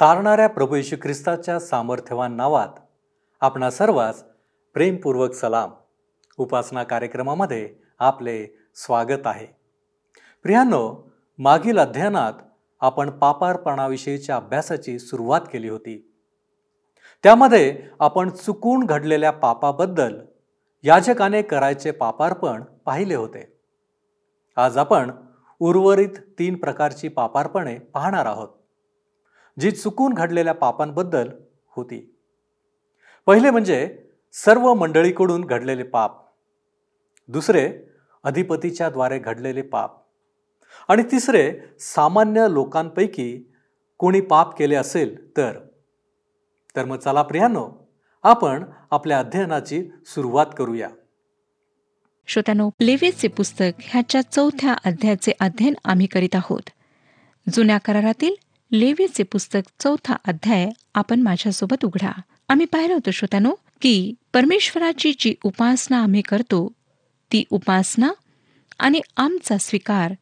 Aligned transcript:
तारणाऱ्या 0.00 0.48
प्रभू 0.48 0.74
येशू 0.74 0.96
ख्रिस्ताच्या 1.02 1.60
सामर्थ्यवान 1.60 2.32
नावात 2.32 2.68
आपणा 3.40 3.70
सर्वांस 3.70 4.24
प्रेमपूर्वक 4.74 5.32
सलाम. 5.32 5.70
उपासना 6.36 6.82
कार्यक्रमामध्ये 6.82 7.74
आपले 7.98 8.46
स्वागत 8.74 9.26
आहे. 9.26 9.46
प्रियांनो 10.42 11.12
मागील 11.38 11.78
अध्ययनात 11.78 12.32
आपण 12.80 13.10
पापारपणाविषयीच्या 13.10 14.36
अभ्यासाची 14.36 14.98
सुरुवात 14.98 15.40
केली 15.52 15.68
होती. 15.68 16.12
त्यामध्ये 17.22 17.82
आपण 18.00 18.30
चुकून 18.30 18.84
घडलेल्या 18.84 19.30
पापाबद्दल 19.30 20.18
याजकाने 20.82 21.42
करायचे 21.42 21.90
पापार्पण 21.90 22.62
पाहिले 22.62 23.14
होते. 23.14 23.58
आज 24.56 24.78
आपण 24.78 25.10
उर्वरित 25.58 26.18
तीन 26.38 26.56
प्रकारची 26.56 27.08
पापार्पणे 27.08 27.78
पाहणार 27.78 28.26
आहोत. 28.26 28.48
जी 29.60 29.70
चुकून 29.70 30.12
घडलेल्या 30.12 30.54
पापांबद्दल 30.54 31.28
होती. 31.66 32.14
पहिले 33.26 33.50
म्हणजे 33.50 33.98
सर्व 34.32 34.74
मंडळीकडून 34.74 35.44
घडलेले 35.44 35.82
पाप. 35.82 36.16
दुसरे 37.28 37.78
अधिपतीच्या 38.22 38.90
द्वारे 38.90 39.18
घडलेले 39.18 39.62
पाप. 39.62 39.96
आणि 40.88 41.02
तिसरे 41.02 41.60
सामान्य 41.80 42.46
लोकांपैकी 42.50 43.52
कोणी 43.98 44.20
पाप 44.20 44.58
केले 44.58 44.74
असेल 44.74 45.36
तर. 45.36 45.52
तर 46.76 46.84
मग 46.84 46.96
चला 46.96 47.22
प्रियानो 47.22 47.88
आपण 48.22 48.64
आपल्या 48.90 49.18
अध्ययनाची 49.18 49.90
सुरुवात 50.06 50.46
करूया. 50.56 50.88
श्रोत्यानो 52.26 52.70
लेवेचे 52.80 53.28
पुस्तक 53.28 53.72
ह्याच्या 53.80 54.22
चौथ्या 54.32 54.74
अध्यायाचे 54.84 55.32
अध्ययन 55.40 55.74
आम्ही 55.84 56.06
करीत 56.06 56.34
आहोत. 56.34 56.62
जुन्या 57.52 57.78
करारातील 57.78 58.34
लेवीचे 58.72 59.22
पुस्तक 59.22 59.60
चौथा 59.80 60.14
अध्याय 60.24 60.68
आपण 60.94 61.20
माझ्यासोबत 61.20 61.84
उघडा. 61.84 62.10
आम्ही 62.48 62.66
पाहिलं 62.66 62.94
होतं 62.94 63.10
श्रोत्यानो 63.10 63.52
की 63.82 64.14
परमेश्वराची 64.32 65.12
जी 65.18 65.34
उपासना 65.44 66.02
आम्ही 66.02 66.22
करतो 66.22 66.72
ती 67.32 67.44
उपासना 67.50 68.12
आणि 68.78 69.00
आमचा 69.16 69.58
स्वीकार 69.58 70.14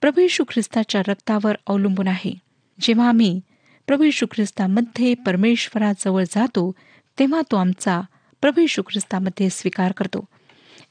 प्रभू 0.00 0.20
यशू 0.20 0.44
ख्रिस्ताच्या 0.48 1.02
रक्तावर 1.08 1.56
अवलंबून 1.66 2.08
आहे. 2.08 2.32
जेव्हा 2.80 3.08
आम्ही 3.08 3.40
प्रभू 3.86 4.04
यशू 4.04 4.26
ख्रिस्तामध्ये 4.26 5.14
परमेश्वराजवळ 5.14 6.24
जातो 6.24 6.72
तेव्हा 7.18 7.40
तो 7.50 7.56
आमचा 7.56 8.00
प्रभू 8.40 8.60
यशू 8.60 8.82
ख्रिस्तामध्ये 8.82 9.50
स्वीकार 9.50 9.92
करतो. 9.92 10.24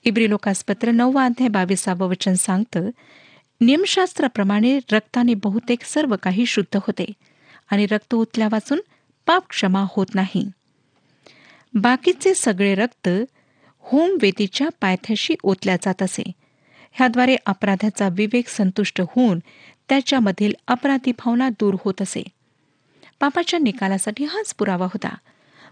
इब्री 0.04 0.30
लोकासपत्र 0.30 0.92
नववा 0.92 1.26
अध्याय 1.26 1.50
बावीसावं 1.50 2.08
वचन 2.08 2.34
सांगतं 2.34 2.90
नियमशास्त्राप्रमाणे 3.62 4.80
रक्ताने 4.92 5.34
बहुतेक 5.34 5.84
सर्व 5.84 6.16
काही 6.24 6.46
शुद्ध 6.46 6.78
होते 6.78 7.06
आणि 7.72 7.86
रक्त 7.86 8.14
ओतल्या 8.14 8.48
वाचून 8.52 8.82
पाप 9.26 9.44
क्षमा 9.50 9.86
होत 9.90 10.06
नाही. 10.14 10.50
बाकीचे 11.74 12.34
सगळे 12.36 12.76
रक्त 12.76 13.10
होम 13.80 14.18
वेदीच्या 14.22 14.70
पायथ्याशी 14.82 15.36
ओतल्या 15.44 15.76
जात 15.76 16.04
असे. 16.04 16.32
ह्याद्वारे 16.92 17.36
अपराधाचा 17.46 18.10
विवेक 18.12 18.48
संतुष्ट 18.48 19.02
होऊन 19.02 19.40
त्याच्यामधील 19.90 20.54
अपराधी 20.68 21.12
भावना 21.12 21.50
दूर 21.50 21.76
होत 21.86 22.02
असे. 22.02 22.24
पापाच्या 23.20 23.60
निकालासाठी 23.60 24.26
हाच 24.26 24.54
पुरावा 24.54 24.86
होता 24.86 25.16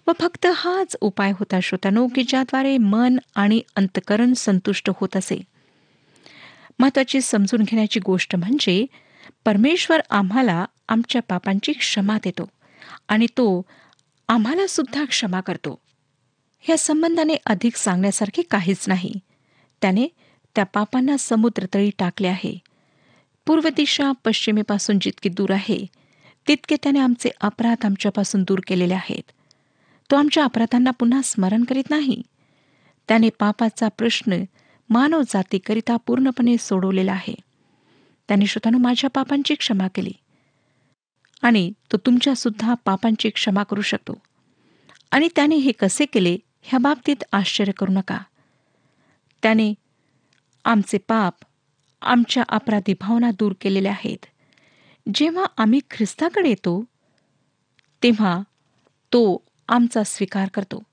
व 0.07 0.11
फक्त 0.19 0.47
हाच 0.55 0.95
उपाय 1.01 1.31
होता 1.31 1.59
श्रोतानो 1.59 2.07
की 2.07 2.23
ज्याद्वारे 2.23 2.77
मन 2.77 3.17
आणि 3.35 3.61
अंतकरण 3.75 4.33
संतुष्ट 4.33 4.89
होत 4.95 5.17
असे. 5.17 5.41
महत्वाची 6.79 7.21
समजून 7.21 7.61
घेण्याची 7.61 7.99
गोष्ट 7.99 8.35
म्हणजे 8.35 8.85
परमेश्वर 9.45 10.01
आम्हाला 10.09 10.65
आमच्या 10.89 11.21
पापांची 11.21 11.73
क्षमा 11.73 12.17
देतो 12.23 12.49
आणि 13.07 13.25
तो 13.25 13.65
आम्हाला 14.27 14.67
सुद्धा 14.67 15.05
क्षमा 15.05 15.41
करतो. 15.41 15.79
या 16.69 16.77
संबंधाने 16.77 17.35
अधिक 17.45 17.75
सांगण्यासारखे 17.75 18.41
काहीच 18.41 18.87
नाही. 18.87 19.13
त्याने 19.81 20.07
त्या 20.55 20.63
पापांना 20.63 21.17
समुद्रतळी 21.17 21.89
टाकले 21.99 22.27
आहे. 22.27 22.57
पूर्व 23.45 23.69
दिशा 23.69 24.11
पश्चिमेपासून 24.25 24.99
जितकी 25.01 25.29
दूर 25.29 25.51
आहे 25.51 25.85
तितके 26.47 26.75
त्याने 26.83 26.99
आमचे 26.99 27.29
अपराध 27.41 27.85
आमच्यापासून 27.85 28.43
दूर 28.43 28.59
केलेले 28.67 28.93
आहेत. 28.93 29.31
तो 30.11 30.15
आमच्या 30.15 30.43
अपराधांना 30.43 30.91
पुन्हा 30.91 31.21
स्मरण 31.23 31.63
करीत 31.63 31.89
नाही. 31.89 32.21
त्याने 33.07 33.29
पापाचा 33.39 33.87
प्रश्न 33.87 34.43
मानव 34.89 35.21
जातीकरिता 35.27 35.97
पूर्णपणे 35.97 36.57
सोडवलेला 36.57 37.11
आहे. 37.11 37.35
त्याने 38.27 38.45
श्रोतानु 38.45 38.77
माझ्या 38.77 39.09
पापांची 39.09 39.55
क्षमा 39.55 39.87
केली. 39.87 40.11
आणि 41.41 41.73
तो 41.91 41.97
तुमच्या 41.97 42.35
सुद्धा 42.35 42.73
पापांची 42.73 43.29
क्षमा 43.29 43.63
करू 43.63 43.81
शकतो. 43.81 44.21
आणि 45.11 45.27
त्याने 45.35 45.55
हे 45.55 45.71
कसे 45.71 46.05
केले 46.05 46.37
ह्या 46.61 46.79
बाबतीत 46.79 47.15
आश्चर्य 47.31 47.71
करू 47.71 47.91
नका. 47.91 48.19
त्याने 49.43 49.73
आमचे 50.65 50.97
पाप 50.97 51.33
आमच्या 52.01 52.43
अपराधी 52.49 52.93
भावना 53.01 53.31
दूर 53.31 53.53
केलेल्या 53.61 53.91
आहेत. 53.91 54.25
जेव्हा 55.15 55.45
आम्ही 55.57 55.79
ख्रिस्ताकडे 55.91 56.49
येतो 56.49 56.83
तेव्हा 58.03 58.41
तो 59.13 59.43
आमचा 59.67 60.03
स्वीकार 60.03 60.47
करतो. 60.47 60.83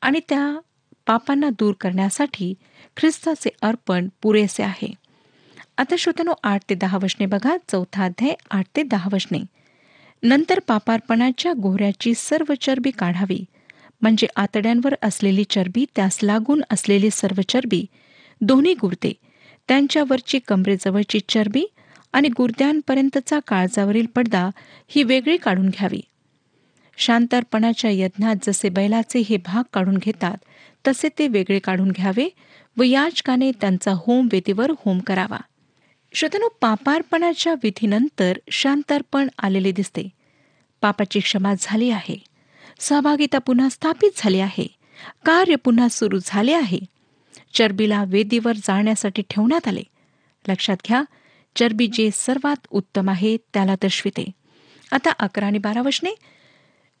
आणि 0.00 0.20
त्या 0.28 0.58
पापांना 1.06 1.50
दूर 1.50 1.72
करण्यासाठी 1.80 2.52
ख्रिस्ताचे 2.96 3.50
अर्पण 3.62 4.08
पुरेसे 4.22 4.62
आहे. 4.62 4.92
आता 5.78 5.94
श्रोतनो 5.98 6.32
आठ 6.42 6.62
ते 6.70 6.74
दहा 6.74 6.98
वशने 7.02 7.26
बघा 7.26 7.56
चौथा 7.68 8.04
अध्याय 8.04 8.34
आठ 8.50 8.66
ते 8.76 8.82
दहा 8.82 9.08
वशने 9.12 9.38
नंतर 10.22 10.58
पापार्पणाच्या 10.66 11.52
गोऱ्याची 11.52 12.14
सर्व 12.14 12.52
चरबी 12.60 12.90
काढावी. 12.90 13.44
म्हणजे 14.02 14.26
आतड्यांवर 14.36 14.94
असलेली 15.02 15.44
चरबी 15.44 15.84
त्यास 15.96 16.18
लागून 16.22 16.62
असलेली 16.70 17.10
सर्व 17.10 17.40
चरबी 17.48 17.84
दोन्ही 18.40 18.74
गुर्दे 18.74 19.12
त्यांच्यावरची 19.68 20.38
कमरेजवळची 20.38 21.20
चरबी 21.28 21.64
आणि 22.12 22.28
गुर्द्यांपर्यंतचा 22.28 23.38
काळजावरील 23.48 24.06
पडदा 24.06 24.48
ही 24.88 25.02
वेगळी 25.02 25.36
काढून 25.36 25.68
घ्यावी. 25.68 26.00
शांतर्पणाच्या 26.98 27.90
यज्ञात 27.90 28.36
जसे 28.42 28.68
बैलाचे 28.68 29.18
हे 29.18 29.36
भाग 29.36 29.62
काढून 29.72 29.96
घेतात 29.96 30.36
तसे 30.86 31.08
ते 31.18 31.28
वेगळे 31.28 31.58
काढून 31.58 31.90
घ्यावे 31.90 32.28
व 32.76 32.82
याचकाने 32.82 33.50
त्यांचा 33.60 33.90
होम 33.90 34.28
वेदीवर 34.32 34.72
होम 34.84 34.98
करावा. 34.98 35.38
श्रोतनो 36.14 36.48
पापार्पणाच्या 36.60 37.52
विधीनंतर 37.52 38.38
शांतार्पण 38.50 39.28
आलेले 39.38 39.72
दिसते. 39.72 40.08
पापाची 40.80 41.20
क्षमा 41.20 41.54
झाली 41.60 41.90
आहे. 41.90 42.24
सहभागिता 42.78 43.38
पुन्हा 43.38 43.68
स्थापित 43.68 44.10
झाली 44.16 44.40
आहे. 44.40 44.66
कार्य 45.24 45.54
पुन्हा 45.54 45.88
सुरू 45.88 46.18
झाले 46.24 46.52
आहे. 46.52 46.78
चरबीला 47.54 48.04
वेदीवर 48.06 48.52
जाण्यासाठी 48.56 49.22
ठेवण्यात 49.30 49.68
आले. 49.68 49.82
लक्षात 50.48 50.76
घ्या 50.88 51.02
चरबी 51.56 51.86
जे 51.86 52.10
सर्वात 52.12 52.66
उत्तम 52.70 53.10
आहे 53.10 53.36
त्याला 53.36 53.74
दर्शविते. 53.74 54.30
आता 54.92 55.10
अकरा 55.10 55.46
आणि 55.46 55.58
बारा 55.58 55.82
वशने 55.82 56.14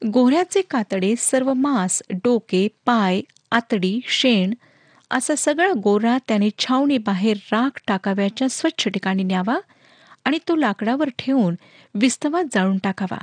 गोऱ्याचे 0.06 0.62
कातडे 0.62 1.14
सर्व 1.18 1.52
मांस 1.52 2.02
डोके 2.10 2.68
पाय 2.86 3.20
आतडी 3.54 4.00
शेण 4.08 4.54
असा 5.10 5.34
सगळा 5.34 5.72
गोरा 5.82 6.18
त्याने 6.28 6.48
छावणी 6.58 6.98
बाहेर 6.98 7.36
राख 7.52 7.80
टाकाव्याच्या 7.86 8.48
स्वच्छ 8.48 8.88
ठिकाणी 8.88 9.22
न्यावा 9.22 9.58
आणि 10.24 10.38
तो 10.48 10.56
लाकडावर 10.56 11.08
ठेवून 11.18 11.54
विस्तवात 11.94 12.44
जाळून 12.54 12.78
टाकावा. 12.78 13.18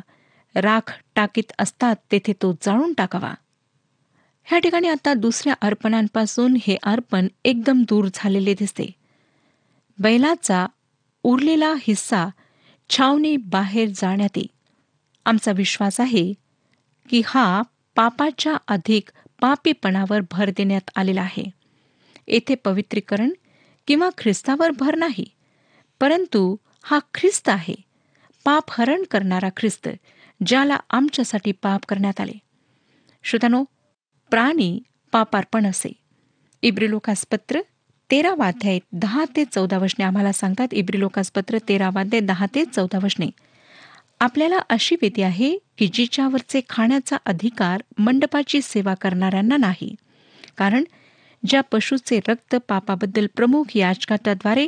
राख 0.55 0.99
टाकीत 1.15 1.51
असतात 1.59 1.95
तेथे 2.11 2.33
तो 2.41 2.51
जाळून 2.61 2.93
टाकावा. 2.93 3.33
ह्या 4.43 4.59
ठिकाणी 4.59 4.87
आता 4.87 5.13
दुसऱ्या 5.13 5.53
अर्पणांपासून 5.61 6.57
हे 6.67 6.77
अर्पण 6.83 7.27
एकदम 7.45 7.81
दूर 7.81 8.07
झालेले 8.13 8.53
दिसते. 8.53 8.91
बैलाचा 9.99 10.65
उरलेला 11.23 11.73
हिस्सा 11.81 12.27
छावणी 12.89 13.37
बाहेर 13.37 13.89
जाण्यात 13.95 14.39
आमचा 15.25 15.51
विश्वास 15.51 15.99
आहे 15.99 16.33
की 17.09 17.21
हा 17.25 17.61
पापाच्या 17.95 18.57
अधिक 18.67 19.09
पापीपणावर 19.41 20.19
भर 20.31 20.49
देण्यात 20.49 20.89
आलेला 20.95 21.21
आहे. 21.21 21.43
येथे 22.27 22.55
पवित्रीकरण 22.55 23.29
किंवा 23.87 24.09
ख्रिस्तावर 24.17 24.71
भर 24.71 24.95
नाही 24.95 25.25
परंतु 25.99 26.55
हा 26.83 26.99
ख्रिस्त 27.13 27.49
आहे. 27.49 27.75
पाप 28.45 28.63
हरण 28.69 29.03
करणारा 29.11 29.49
ख्रिस्त 29.57 29.89
ज्याला 30.45 30.77
आमच्यासाठी 30.89 31.51
पाप 31.51 31.81
करण्यात 31.89 32.21
आले. 32.21 32.39
श्रोतानो 33.23 33.63
प्राणी 34.29 34.79
पापार्पण 35.11 35.65
असे. 35.65 35.93
इब्रिलोकासपत्र 36.61 37.61
तेरा 38.11 38.33
वाध्याय 38.37 38.79
दहा 38.91 39.25
ते 39.35 39.45
चौदा 39.45 39.77
वशने 39.77 40.05
आम्हाला 40.05 40.31
सांगतात. 40.31 40.67
इब्रिलोकासपत्र 40.71 41.57
तेरा 41.69 41.89
वाध्याय 41.93 42.19
दहा 42.19 42.45
ते 42.55 42.65
चौदा 42.65 42.99
वशने 43.03 43.27
आपल्याला 44.21 44.59
अशी 44.69 44.95
विधी 45.01 45.21
आहे 45.21 45.57
की 45.77 45.87
जिच्यावरचे 45.93 46.61
खाण्याचा 46.69 47.17
अधिकार 47.25 47.81
मंडपाची 47.97 48.61
सेवा 48.61 48.93
करणाऱ्यांना 48.93 49.57
नाही. 49.57 49.95
कारण 50.57 50.83
ज्या 51.47 51.61
पशुचे 51.61 52.19
रक्त 52.27 52.55
पापाबद्दल 52.55 53.27
प्रमुख 53.35 53.77
याचकाद्वारे 53.77 54.67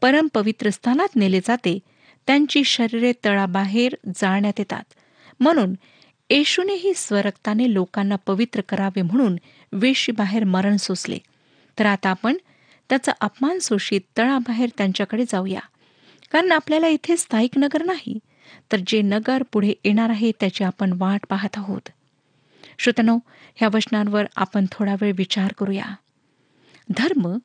परमपवित्र 0.00 0.70
स्थानात 0.70 1.16
नेले 1.16 1.40
जाते 1.40 1.78
त्यांची 2.26 2.64
शरीरे 2.64 3.12
तळाबाहेर 3.24 3.94
जाळण्यात 4.16 4.52
येतात. 4.58 4.82
म्हणून 5.40 5.74
येशूनेही 6.30 6.92
स्वरक्ताने 6.96 7.74
लोकांना 7.74 8.16
पवित्र 8.16 8.60
करावे 8.60 9.02
म्हणून 9.02 9.36
वेशीबाहेर 9.72 10.44
मरण 10.44 10.76
सोसले. 10.76 11.18
तर 11.78 11.86
आता 11.86 12.10
आपण 12.10 12.36
त्याचा 12.88 13.12
अपमान 13.20 13.58
सोशीत 13.58 14.00
तळाबाहेर 14.18 14.68
त्यांच्याकडे 14.78 15.24
जाऊया. 15.28 15.60
कारण 16.30 16.52
आपल्याला 16.52 16.86
इथे 16.86 17.16
स्थायिक 17.16 17.58
नगर 17.58 17.84
नाही. 17.84 18.18
तर 18.72 18.76
जे 18.86 19.02
नगर 19.02 19.42
पुढे 19.52 19.72
येणार 19.84 20.10
आहे 20.10 20.32
त्याची 20.40 20.64
आपण 20.64 20.92
वाट 20.96 21.20
पाहत 21.28 21.48
आहोत. 21.56 21.88
श्रोतनो 22.78 23.18
ह्या 23.54 23.68
वचनांवर 23.74 24.24
आपण 24.36 24.66
थोडा 24.72 24.94
वेळ 25.00 25.12
विचार 25.16 25.52
करूया. 25.58 25.94
धर्म 26.96 27.38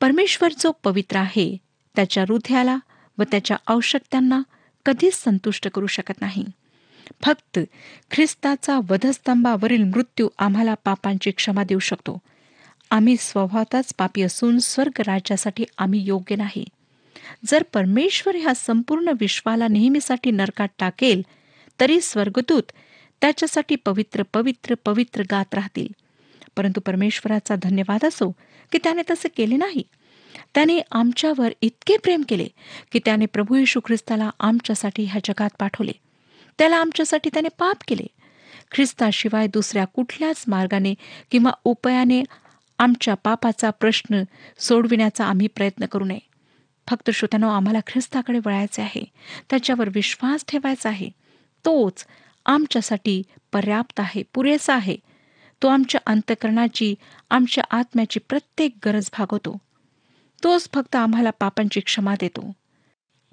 परमेश्वर 0.00 0.52
जो 0.58 0.72
पवित्र 0.84 1.16
आहे 1.16 1.56
त्याच्या 1.96 2.24
हृदयाला 2.28 2.78
व 3.18 3.22
त्याच्या 3.22 3.56
आवश्यकतांना 3.66 4.42
कधीच 4.86 5.14
संतुष्ट 5.14 5.68
करू 5.68 5.86
शकत 5.86 6.20
नाही. 6.20 6.44
फक्त 7.22 7.58
ख्रिस्ताचा 8.10 8.78
वधस्तंभावरील 8.90 9.84
मृत्यू 9.84 10.28
आम्हाला 10.38 10.74
पापांची 10.74 11.30
क्षमा 11.30 11.64
देऊ 11.64 11.78
शकतो. 11.78 12.18
आम्ही 12.90 13.16
स्वभावताच 13.18 13.94
पापी 13.94 14.22
असून 14.22 14.58
स्वर्ग 14.58 15.00
राज्यासाठी 15.06 15.64
आम्ही 15.78 16.02
योग्य 16.02 16.36
नाही. 16.36 16.64
जर 17.46 17.62
परमेश्वर 17.62 18.36
ह्या 18.36 18.54
संपूर्ण 18.54 19.12
विश्वाला 19.20 19.68
नेहमीसाठी 19.68 20.30
नरकात 20.30 20.68
टाकेल 20.78 21.22
तरी 21.80 22.00
स्वर्गदूत 22.00 22.62
त्याच्यासाठी 23.20 23.76
पवित्र 23.76 24.22
पवित्र 24.32 24.74
पवित्र 24.84 25.22
गात 25.30 25.54
राहतील. 25.54 25.88
परंतु 26.56 26.80
परमेश्वराचा 26.80 27.54
धन्यवाद 27.54 28.04
असो 28.04 28.32
की 28.72 28.78
त्याने 28.78 29.02
तसे 29.10 29.28
केले 29.28 29.56
नाही. 29.56 29.82
त्याने 30.54 30.80
आमच्यावर 30.90 31.52
इतके 31.60 31.96
प्रेम 31.96 32.22
केले 32.28 32.46
की 32.92 32.98
त्याने 33.04 33.26
प्रभू 33.26 33.54
येशू 33.54 33.80
ख्रिस्ताला 33.84 34.30
आमच्यासाठी 34.40 35.04
ह्या 35.04 35.20
जगात 35.24 35.50
पाठवले. 35.58 35.92
त्याला 36.58 36.76
आमच्यासाठी 36.76 37.30
त्याने 37.32 37.48
पाप 37.48 37.76
केले. 37.88 38.06
ख्रिस्ताशिवाय 38.70 39.46
दुसऱ्या 39.46 39.84
कुठल्याच 39.84 40.44
मार्गाने 40.48 40.94
किंवा 41.30 41.50
उपायाने 41.64 42.22
आमच्या 42.78 43.14
पापाचा 43.14 43.70
प्रश्न 43.70 44.22
सोडविण्याचा 44.58 45.24
आम्ही 45.24 45.46
प्रयत्न 45.46 45.86
करू 45.86 46.04
नये. 46.04 46.31
फक्त 46.88 47.10
श्रोत्यानो 47.10 47.48
आम्हाला 47.48 47.80
ख्रिस्ताकडे 47.86 48.40
वळायचे 48.46 48.82
आहे. 48.82 49.04
त्याच्यावर 49.50 49.88
विश्वास 49.94 50.44
ठेवायचा 50.48 50.88
आहे. 50.88 51.10
तोच 51.64 52.06
आमच्यासाठी 52.46 53.22
पर्याप्त 53.52 54.00
आहे 54.00 54.22
पुरेसा 54.34 54.74
आहे. 54.74 54.96
तो 55.62 55.68
आमच्या 55.68 56.00
अंतकरणाची 56.06 56.94
आमच्या 57.30 57.64
आत्म्याची 57.70 58.20
प्रत्येक 58.20 58.72
गरज 58.84 59.10
भागवतो. 59.18 59.58
तोच 60.44 60.68
फक्त 60.74 60.96
आम्हाला 60.96 61.30
पापांची 61.30 61.80
क्षमा 61.80 62.14
देतो. 62.20 62.52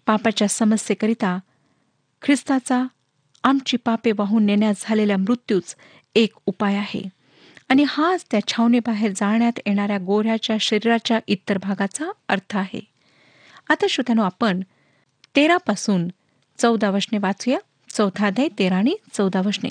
पापाच्या 0.06 0.48
समस्येकरिता 0.48 1.40
ख्रिस्ताचा 2.22 2.84
आमची 3.44 3.78
पापे 3.78 4.12
वाहून 4.12 4.46
नेण्यास 4.46 4.76
झालेल्या 4.80 5.18
मृत्यूच 5.18 5.76
एक 6.16 6.34
उपाय 6.46 6.76
आहे. 6.76 7.10
आणि 7.70 7.86
हाच 7.88 8.26
त्या 8.32 8.40
छावणीबाहेर 8.48 9.12
जाळण्यात 9.16 9.60
येणाऱ्या 9.66 9.98
गोऱ्याच्या 9.98 10.58
शरीराच्या 10.60 11.20
इतर 11.28 11.58
भागाचा 11.58 12.12
अर्थ 12.28 12.58
आहे. 12.58 12.80
आता 13.70 13.86
श्रोत्यानो 13.90 14.24
आपण 14.24 14.60
तेरापासून 15.36 16.08
चौदा 16.58 16.90
वशने 16.90 17.18
वाचूया. 17.18 17.58
चौथा 17.90 18.28
अध्याय 18.28 18.48
तेरा 18.60 18.76
आणि 18.76 18.96
चौदा 19.14 19.42
वशने. 19.42 19.70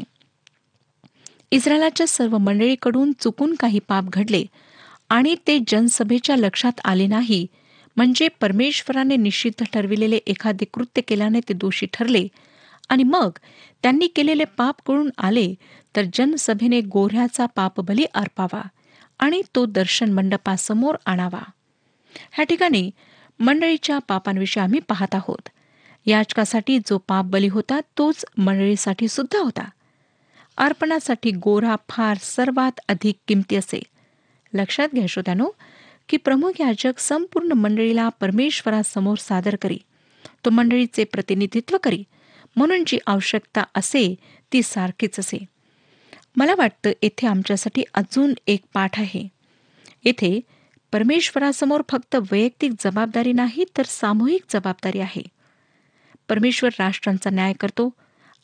इस्रायलाच्या 1.50 2.06
सर्व 2.06 2.38
मंडळीकडून 2.38 3.12
चुकून 3.20 3.54
काही 3.54 3.78
पाप 3.88 4.04
घडले 4.08 4.44
आणि 5.08 5.36
ते 5.46 5.58
जनसभेच्या 5.68 6.36
लक्षात 6.36 6.80
आले 6.84 7.06
नाही. 7.06 7.46
म्हणजे 7.96 8.28
परमेश्वराने 8.40 9.16
निषिद्ध 9.16 9.64
ठरविलेले 9.72 10.16
एखादे 10.16 10.64
कृत्य 10.64 11.02
केल्याने 11.02 11.40
ते 11.40 11.54
दोषी 11.54 11.86
ठरले. 11.92 12.28
आणि 12.88 13.02
मग 13.02 13.30
त्यांनी 13.82 14.06
केलेले 14.06 14.44
पाप 14.44 14.76
कळून 14.86 15.10
आले 15.18 15.54
तर 15.96 16.02
जनसभेने 16.14 16.80
गोऱ्ह्याचा 16.80 17.46
पापबली 17.46 18.04
अर्पावा 18.14 18.62
आणि 19.18 19.42
तो 19.54 19.66
दर्शन 19.66 20.12
मंडपासमोर 20.12 20.94
आणावा. 21.06 21.42
ह्या 22.32 22.44
ठिकाणी 22.44 22.90
मंडळीच्या 23.40 23.98
पापांविषयी 23.98 24.62
आम्ही 24.62 24.80
पाहत 24.80 25.14
आहोत. 25.14 25.48
याचकासाठी 26.06 26.78
जो 26.78 26.98
पाप 26.98 27.24
बली 27.24 27.48
होता 27.48 27.80
तोच 27.98 28.24
मंडळीसाठी 28.38 29.08
सुद्धा 29.08 29.38
होता. 29.38 29.70
अर्पणासाठी 30.56 31.30
गोरा 31.30 31.76
फार 31.88 32.16
सर्वात 32.20 32.80
अधिक 32.88 33.14
किमती 33.28 33.56
असे. 33.56 33.82
लक्षात 34.54 34.88
घ्या 34.94 35.06
श्रोत्यानो 35.06 35.50
की 36.08 36.16
प्रमुख 36.16 36.52
याजक 36.60 36.98
संपूर्ण 36.98 37.52
मंडळीला 37.52 38.08
परमेश्वरासमोर 38.08 39.16
सादर 39.16 39.56
करी. 39.56 39.78
तो 40.44 40.50
मंडळीचे 40.50 41.04
प्रतिनिधित्व 41.04 41.76
करी. 41.82 42.04
म्हणून 42.56 42.84
जी 42.86 42.98
आवश्यकता 43.06 43.64
असे 43.74 44.14
ती 44.52 44.62
सारखीच 44.62 45.18
असे. 45.18 45.44
मला 46.36 46.54
वाटतं 46.58 46.90
येथे 47.02 47.26
आमच्यासाठी 47.26 47.82
अजून 47.94 48.34
एक 48.46 48.60
पाठ 48.74 48.98
आहे. 48.98 49.28
येथे 50.04 50.40
परमेश्वरासमोर 50.92 51.82
फक्त 51.88 52.16
वैयक्तिक 52.30 52.72
जबाबदारी 52.80 53.32
नाही 53.32 53.64
तर 53.76 53.82
सामूहिक 53.86 54.42
जबाबदारी 54.50 55.00
आहे. 55.00 55.22
परमेश्वर 56.28 56.70
राष्ट्रांचा 56.78 57.30
न्याय 57.30 57.52
करतो 57.52 57.90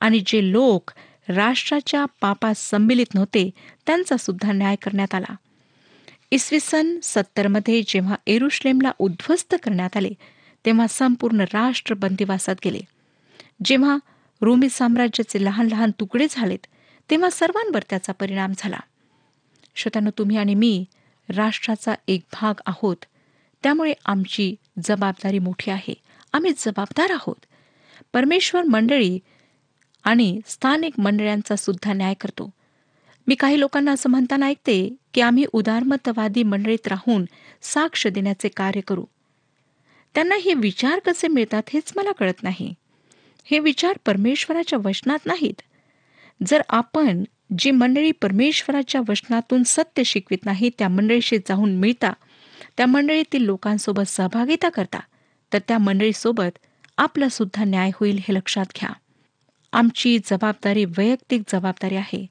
आणि 0.01 0.23
जे 0.27 0.53
लोक 0.53 0.91
राष्ट्राच्या 1.29 2.05
पापात 2.21 2.55
संमिलित 2.57 3.15
नव्हते 3.15 3.51
त्यांचा 3.87 4.17
सुद्धा 4.17 4.53
न्याय 4.53 4.77
करण्यात 4.77 5.15
आला. 5.15 5.35
इसवी 6.31 6.61
सन 6.61 6.99
सत्तरमध्ये 7.03 7.83
जेव्हा 7.89 8.17
एरुश्लेमला 8.27 8.93
उद्ध्वस्त 8.99 9.55
करण्यात 9.63 9.97
आले 9.97 10.11
तेव्हा 10.67 10.87
संपूर्ण 10.87 11.41
राष्ट्र 11.41 11.95
बंदिवासात 11.95 12.55
गेले. 12.65 12.81
जेव्हा 13.65 13.97
रोमी 14.41 14.69
साम्राज्याचे 14.69 15.45
लहान 15.45 15.67
लहान 15.67 15.91
तुकडे 15.91 16.27
झालेत 16.31 16.67
तेव्हा 17.11 17.31
सर्वांवर 17.31 17.83
त्याचा 17.91 18.13
परिणाम 18.13 18.53
झाला. 18.59 18.81
श्रोत्यानं 19.75 20.11
तुम्ही 20.19 20.37
आणि 20.37 20.55
मी 20.55 20.85
राष्ट्राचा 21.29 21.95
एक 22.09 22.21
भाग 22.33 22.61
आहोत. 22.67 22.97
त्यामुळे 23.63 23.93
आमची 24.05 24.55
जबाबदारी 24.85 25.39
मोठी 25.39 25.71
आहे. 25.71 25.95
आम्ही 26.33 26.51
जबाबदार 26.59 27.11
आहोत. 27.11 27.47
परमेश्वर 28.13 28.63
मंडळी 28.63 29.19
आणि 30.05 30.41
स्थानिक 30.47 31.01
मंडळांचा 31.01 31.57
सुद्धा 31.57 31.93
न्याय 31.93 32.15
करतो. 32.15 32.51
मी 33.27 33.35
काही 33.35 33.61
लोकांना 33.61 33.93
असं 33.93 34.11
म्हणताना 34.11 34.47
ऐकते 34.47 34.97
की 35.15 35.21
आम्ही 35.21 35.47
उदारमतवादी 35.53 36.43
मंडळीत 36.43 36.89
राहून 36.89 37.25
साक्ष 37.63 38.07
देण्याचे 38.07 38.49
कार्य 38.49 38.81
करू. 38.81 39.05
त्यांना 40.15 40.35
हे 40.35 40.55
विचार 40.55 40.99
कसे 40.99 41.29
मिळतात 41.29 41.63
हेच 41.69 41.93
मला 41.97 42.13
कळत 42.13 42.43
नाही. 42.43 42.75
हे 43.45 43.59
विचार 43.59 43.99
परमेश्वराच्या 44.07 44.79
वचनात 44.85 45.27
नाहीत. 45.27 45.63
जर 46.47 46.63
आपण 46.69 47.25
जी 47.59 47.71
मंडळी 47.71 48.13
परमेश्वराच्या 48.13 49.01
वचनातून 49.09 49.63
सत्य 49.63 50.05
शिकवित 50.05 50.47
नाही 50.47 50.71
त्या 50.79 50.89
मंडळीशी 50.89 51.39
जाऊन 51.39 51.77
मिळता. 51.77 52.13
त्या 52.77 52.87
मंडळीतील 52.87 53.43
लोकांसोबत 53.43 54.09
सहभागिता 54.09 54.69
करता. 54.69 55.01
तर 55.53 55.59
त्या 55.69 55.79
मंडळीसोबत 55.79 56.59
आपला 56.99 57.29
सुद्धा 57.29 57.65
न्याय 57.65 57.91
होईल 57.95 58.19
हे 58.29 58.35
लक्षात 58.35 58.67
घ्या. 58.81 58.91
आमची 59.73 60.19
जबाबदारी 60.19 60.85
वैयक्तिक 60.85 61.43
जबाबदारी 61.49 61.97
आहे. 61.97 62.27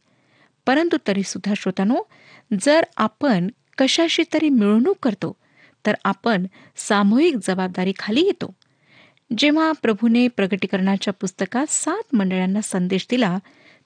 परंतु 0.68 0.98
तरी 1.08 1.24
सुद्धा 1.24 1.54
श्रोतानो 1.58 1.96
जर 2.62 2.84
आपण 2.98 3.48
कशाशी 3.78 4.24
तरी 4.34 4.50
मिळवणूक 4.50 4.98
करतो 5.04 5.36
तर 5.86 5.94
आपण 6.06 6.46
सामूहिक 6.76 7.36
जबाबदारी 7.44 7.94
खाली 8.00 8.22
येतो 8.22 8.56
जेव्हा 9.38 9.72
प्रभूने 9.82 10.28
प्रगटीकरणाच्या 10.28 11.14
पुस्तकात 11.14 11.72
सात 11.72 12.16
मंडळांना 12.16 12.62
संदेश 12.62 13.08
दिला 13.10 13.38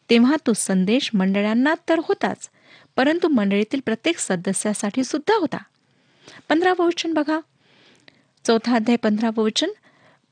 तेव्हा 0.09 0.35
तो 0.47 0.53
संदेश 0.53 1.09
मंडळांना 1.13 1.75
तर 1.89 1.99
होताच 2.03 2.49
परंतु 2.95 3.27
मंडळीतील 3.27 3.79
प्रत्येक 3.85 4.17
सदस्यासाठी 4.17 5.03
सुद्धा 5.03 5.37
होता. 5.39 5.57
पंधरावं 6.49 6.85
वचन 6.85 7.13
बघा. 7.13 7.39
चौथा 8.45 8.75
अध्याय 8.75 8.95
पंधरावं 8.95 9.43
वचन. 9.43 9.69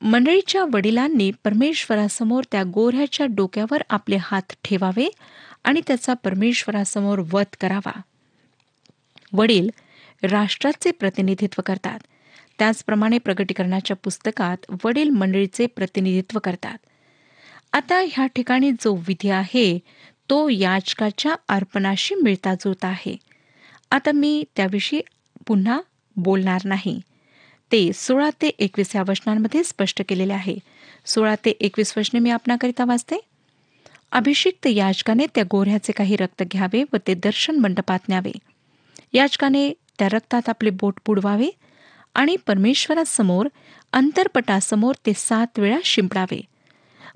मंडळीच्या 0.01 0.65
वडिलांनी 0.73 1.31
परमेश्वरासमोर 1.43 2.43
त्या 2.51 2.63
गोऱ्याच्या 2.63 3.25
डोक्यावर 3.25 3.83
आपले 3.89 4.17
हात 4.21 4.53
ठेवावे 4.63 5.09
आणि 5.63 5.81
त्याचा 5.87 6.13
परमेश्वरासमोर 6.13 7.21
वध 7.31 7.55
करावा. 7.61 8.01
वडील 9.33 9.69
राष्ट्राचे 10.23 10.91
प्रतिनिधित्व 10.91 11.61
करतात. 11.65 11.99
त्याचप्रमाणे 12.59 13.17
प्रगटीकरणाच्या 13.17 13.95
पुस्तकात 13.95 14.57
वडील 14.83 15.09
मंडळीचे 15.09 15.65
प्रतिनिधित्व 15.65 16.39
करतात. 16.43 16.77
आता 17.75 17.95
ह्या 18.11 18.25
ठिकाणी 18.25 18.71
जो 18.71 18.95
विधी 18.95 19.29
आहे 19.29 19.79
तो 20.29 20.49
याचकाच्या 20.49 21.35
अर्पणाशी 21.49 22.15
मिळता 22.15 22.53
जुळता 22.53 22.87
आहे. 22.87 23.15
आता 23.91 24.11
मी 24.11 24.43
त्याविषयी 24.55 25.01
पुन्हा 25.47 25.81
बोलणार 26.15 26.61
नाही. 26.65 26.99
ते 27.71 27.93
सोळा 27.93 28.29
ते 28.41 28.47
एकवीस 28.47 28.95
या 28.95 29.03
वचनांमध्ये 29.07 29.63
स्पष्ट 29.63 30.01
केलेले 30.09 30.33
आहे. 30.33 30.57
सोळा 31.05 31.35
ते 31.35 31.49
एकवीस 31.49 31.93
वचने 31.97 32.19
मी 32.19 32.29
आपणाकरिता 32.29 32.85
वाचते. 32.85 33.19
अभिषिक्त 34.11 34.67
याचकाने 34.67 35.25
त्या 35.35 35.43
गोऱ्ह्याचे 35.51 35.93
काही 35.93 36.15
रक्त 36.15 36.43
घ्यावे 36.43 36.83
व 36.93 36.97
ते 37.07 37.13
दर्शन 37.13 37.55
मंडपात 37.55 37.99
न्यावे. 38.09 38.31
याचकाने 39.13 39.73
त्या 39.99 40.07
रक्तात 40.11 40.49
आपले 40.49 40.69
बोट 40.69 40.93
बुडवावे 41.07 41.49
आणि 42.13 42.35
परमेश्वरासमोर 42.47 43.47
अंतरपटासमोर 43.93 44.95
ते 45.05 45.13
सात 45.15 45.59
वेळा 45.59 45.79
शिंपडावे. 45.83 46.41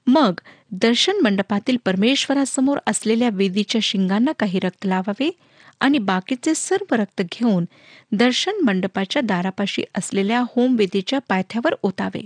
मग 0.08 0.34
दर्शन 0.72 1.20
मंडपातील 1.24 1.78
परमेश्वरासमोर 1.86 2.78
असलेल्या 2.88 3.30
वेदीच्या 3.34 3.82
शिंगांना 3.84 4.32
काही 4.32 4.60
रक्त 4.60 4.86
लावावे 4.86 5.32
आणि 5.80 5.98
बाकीचे 5.98 6.56
सर्व 6.56 6.96
रक्त 6.96 7.22
घेऊन 7.22 7.66
दर्शन 8.12 8.52
मंडपाच्या 8.64 9.22
दारापाशी 9.22 9.84
असलेल्या 9.98 10.40
होमवेदीच्या 10.40 11.20
पायथ्यावर 11.20 11.76
ओतावे. 11.84 12.26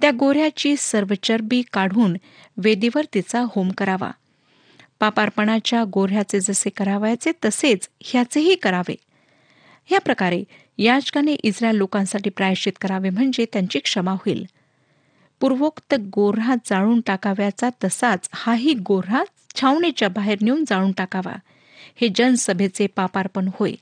त्या 0.00 0.10
गोऱ्याची 0.10 0.76
सर्व 0.78 1.14
चरबी 1.22 1.62
काढून 1.72 2.16
वेदीवर 2.56 3.04
तिचा 3.14 3.44
होम 3.48 3.70
करावा. 3.70 4.10
पापार्पणाच्या 5.00 5.84
गोऱ्ह्याचे 5.84 6.40
जसे 6.40 6.70
करावायचे 6.70 7.32
तसेच 7.44 7.88
ह्याचेही 8.00 8.54
करावे. 8.54 8.94
या 9.92 10.00
प्रकारे 10.00 10.44
याचकाने 10.78 11.32
इस्रायल 11.32 11.76
लोकांसाठी 11.76 12.30
प्रायश्चित 12.30 12.72
करावे 12.80 13.10
म्हणजे 13.10 13.46
त्यांची 13.52 13.78
क्षमा 13.78 14.12
होईल. 14.12 14.46
पूर्वोक्त 15.42 15.94
गोऱ्हा 15.94 16.54
जाळून 16.54 17.00
टाकाव्याचा 17.00 17.68
तसाच 17.84 18.28
हाही 18.32 18.74
गोऱ्हा 18.74 19.24
छावणीच्या 19.54 20.08
बाहेर 20.08 20.38
नेऊन 20.40 20.64
जाळून 20.68 20.92
टाकावा. 20.92 21.36
हे 22.00 22.08
जनसभेचे 22.14 22.86
पापार्पण 22.86 23.48
होय. 23.54 23.72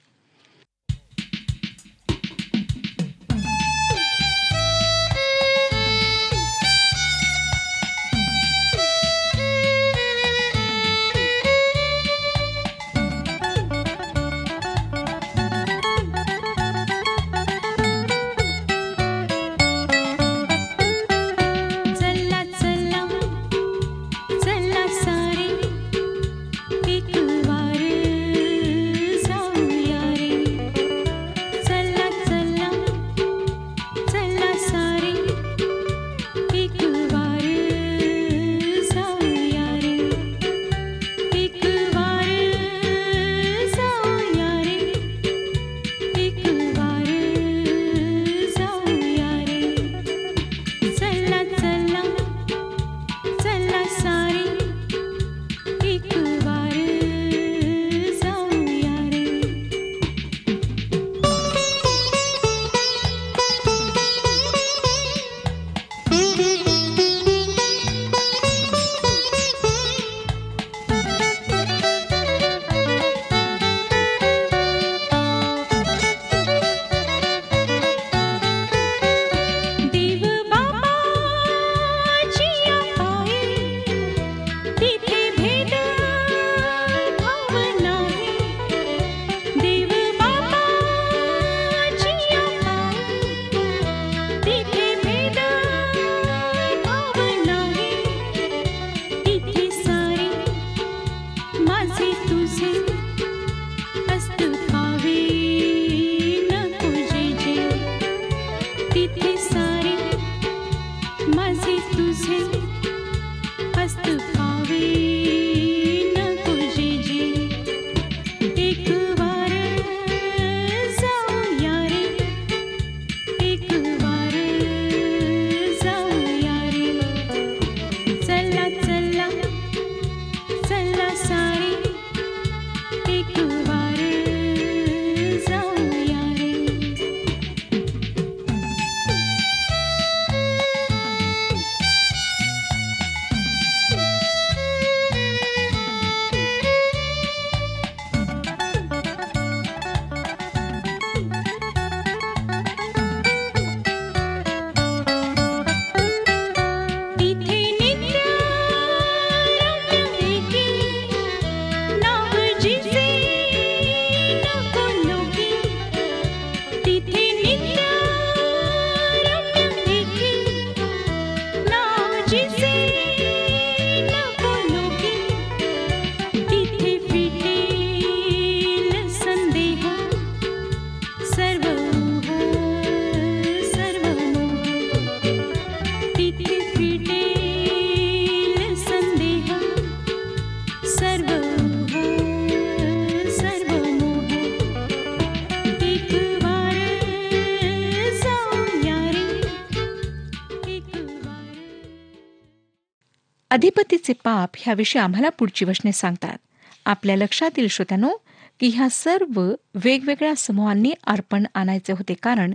अधिपतीचे 203.51 204.13
पाप 204.13 204.51
ह्याविषयी 204.57 205.03
आम्हाला 205.03 205.29
पुढची 205.29 205.65
वचने 205.65 205.93
सांगतात. 205.93 206.39
आपल्या 206.85 207.17
लक्षात 207.17 207.51
येईल 207.57 207.69
श्रोत्यानो 207.69 208.17
की 208.61 208.69
ह्या 208.69 208.89
सर्व 208.91 209.41
वेगवेगळ्या 209.75 210.35
समूहांनी 210.37 210.93
अर्पण 211.05 211.47
आणायचे 211.55 211.93
होते 211.93 212.15
कारण 212.15 212.55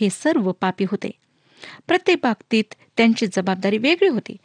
हे 0.00 0.08
सर्व 0.10 0.52
पापी 0.52 0.84
होते. 0.84 1.10
प्रत्येक 1.86 2.18
बाबतीत 2.22 2.74
त्यांची 2.96 3.26
जबाबदारी 3.26 3.78
वेगळी 3.78 4.08
होती 4.08 4.36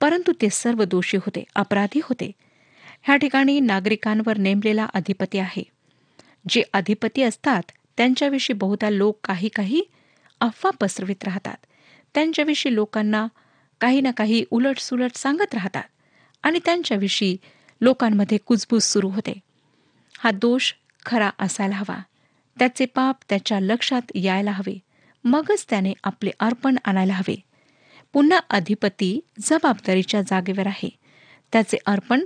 परंतु 0.00 0.32
ते 0.32 0.48
सर्व 0.50 0.84
दोषी 0.84 1.16
होते 1.16 1.44
अपराधी 1.54 2.00
होते. 2.04 2.30
ह्या 3.02 3.16
ठिकाणी 3.16 3.60
नागरिकांवर 3.60 4.36
नेमलेला 4.36 4.86
अधिपती 4.94 5.38
आहे. 5.38 5.62
जे 6.48 6.62
अधिपती 6.72 7.22
असतात 7.22 7.62
त्यांच्याविषयी 7.96 8.54
बहुधा 8.56 8.90
लोक 8.90 9.18
काही 9.24 9.48
काही 9.48 9.82
अफवा 10.40 10.70
पसरवित 10.70 11.24
राहतात. 11.24 11.56
त्यांच्याविषयी 12.14 12.74
लोकांना 12.74 13.26
काही 13.82 14.00
ना 14.00 14.10
काही 14.10 14.44
उलटसुलट 14.50 15.10
सांगत 15.14 15.54
राहतात 15.54 15.82
आणि 16.42 16.58
त्यांच्याविषयी 16.64 17.36
लोकांमध्ये 17.80 18.38
कुजबूज 18.38 18.82
सुरू 18.82 19.08
होते. 19.08 19.40
हा 20.18 20.30
दोष 20.30 20.72
खरा 21.06 21.30
असायला 21.38 21.74
हवा. 21.74 21.98
त्याचे 22.58 22.86
पाप 22.86 23.16
त्याच्या 23.28 23.60
लक्षात 23.60 24.02
यायला 24.14 24.50
हवे. 24.50 24.78
मगच 25.24 25.66
त्याने 25.70 25.92
आपले 26.04 26.30
अर्पण 26.40 26.76
आणायला 26.84 27.12
हवे. 27.12 27.36
पुन्हा 28.12 28.38
अधिपती 28.50 29.20
जबाबदारीच्या 29.40 30.22
जागेवर 30.22 30.66
आहे. 30.66 30.88
त्याचे 31.52 31.76
अर्पण 31.86 32.24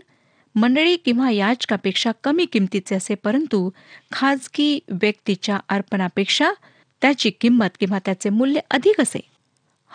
मंडळी 0.55 0.97
किंवा 0.97 1.31
याचकापेक्षा 1.31 2.13
कमी 2.25 2.45
किमतीचे 2.45 2.95
असे 2.95 3.15
परंतु 3.15 3.71
खाजगी 4.13 4.81
व्यक्तीच्या 4.89 5.59
अर्पणापेक्षा 5.69 6.53
त्याची 7.01 7.31
किंमत 7.31 7.77
किंवा 7.81 7.99
त्याचे 8.05 8.31
मूल्य 8.31 8.61
अधिक 8.71 9.01
असे. 9.01 9.36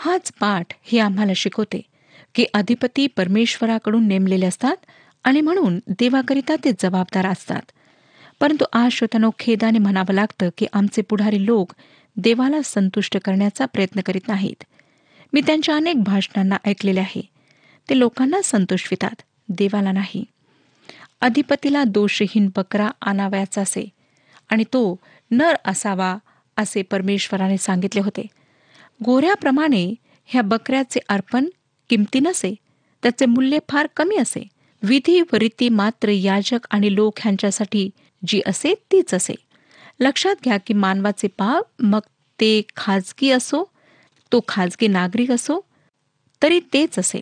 हाच 0.03 0.31
पाठ 0.39 0.65
हे 0.83 0.99
आम्हाला 0.99 1.31
शिकवते 1.35 1.81
की 2.35 2.45
अधिपती 2.53 3.07
परमेश्वराकडून 3.07 4.07
नेमलेले 4.07 4.45
असतात 4.45 4.75
आणि 5.23 5.41
म्हणून 5.41 5.79
देवाकरिता 5.87 6.55
ते 6.55 6.71
जबाबदार 6.79 7.25
असतात. 7.25 7.61
परंतु 8.39 8.65
आज 8.73 8.91
श्रोत्यानो 8.91 9.29
खेदाने 9.39 9.79
म्हणावं 9.79 10.13
लागतं 10.13 10.49
की 10.57 10.65
आमचे 10.73 11.01
पुढारी 11.01 11.45
लोक 11.45 11.73
देवाला 12.17 12.61
संतुष्ट 12.65 13.17
करण्याचा 13.17 13.65
प्रयत्न 13.65 14.01
करीत 14.01 14.27
नाहीत. 14.27 14.63
मी 15.33 15.41
त्यांच्या 15.41 15.75
अनेक 15.75 16.03
भाषणांना 16.03 16.57
ऐकलेले 16.65 16.99
आहे. 16.99 17.21
ते 17.89 17.99
लोकांना 17.99 18.41
संतोषवितात 18.43 19.21
देवाला 19.49 19.91
नाही. 19.91 20.25
अधिपतीला 21.21 21.83
दोषहीन 21.83 22.49
बकरा 22.55 22.89
आणावयाचा 23.01 23.61
असे 23.61 23.89
आणि 24.49 24.63
तो 24.63 24.99
नर 25.31 25.55
असावा 25.65 26.17
असे 26.57 26.81
परमेश्वराने 26.81 27.57
सांगितले 27.57 28.01
होते. 28.01 28.25
गोऱ्याप्रमाणे 29.05 29.93
ह्या 30.25 30.41
बकऱ्याचे 30.41 30.99
अर्पण 31.09 31.45
किमती 31.89 32.19
नसे 32.19 32.53
त्याचे 33.03 33.25
मूल्य 33.25 33.59
फार 33.69 33.87
कमी 33.97 34.15
असे. 34.15 34.47
विधी 34.83 35.21
व 35.21 35.35
रीती 35.35 35.69
मात्र 35.69 36.09
याजक 36.09 36.67
आणि 36.71 36.93
लोक 36.95 37.13
ह्यांच्यासाठी 37.19 37.89
जी 38.27 38.41
असे 38.45 38.73
तीच 38.91 39.13
असे. 39.13 39.33
लक्षात 39.99 40.35
घ्या 40.43 40.57
की 40.57 40.73
मानवाचे 40.73 41.27
पाप 41.27 41.63
मग 41.79 41.99
ते 42.39 42.61
खाजगी 42.75 43.29
असो 43.31 43.63
तो 44.31 44.39
खाजगी 44.47 44.87
नागरिक 44.87 45.31
असो 45.31 45.59
तरी 46.41 46.59
तेच 46.73 46.99
असे. 46.99 47.21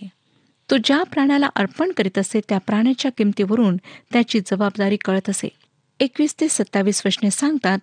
तो 0.70 0.78
ज्या 0.84 1.04
प्राण्याला 1.04 1.50
अर्पण 1.56 1.92
करीत 1.92 2.18
असे 2.18 2.40
त्या 2.50 2.58
प्राण्याच्या 2.58 3.12
किमतीवरून 3.12 3.78
त्याची 4.14 4.40
जबाबदारी 4.40 4.98
कळत 4.98 5.30
असे. 5.30 5.50
एकवीस 6.00 6.36
ते 6.40 6.48
सत्तावीस 6.50 7.02
वशने 7.06 7.32
सांगतात 7.32 7.80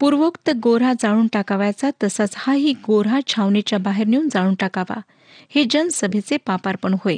पूर्वोक्त 0.00 0.50
गोरा 0.62 0.92
जाळून 0.92 1.26
टाकावायचा 1.32 1.90
तसाच 2.02 2.34
हाही 2.36 2.72
गोरा 2.86 3.18
छावणीच्या 3.26 3.78
बाहेर 3.78 4.06
नेऊन 4.06 4.28
जाळून 4.28 4.54
टाकावा. 4.54 5.00
हे 5.54 5.64
जनसभेचे 5.70 6.36
पापार्पण 6.36 6.94
होय. 7.04 7.16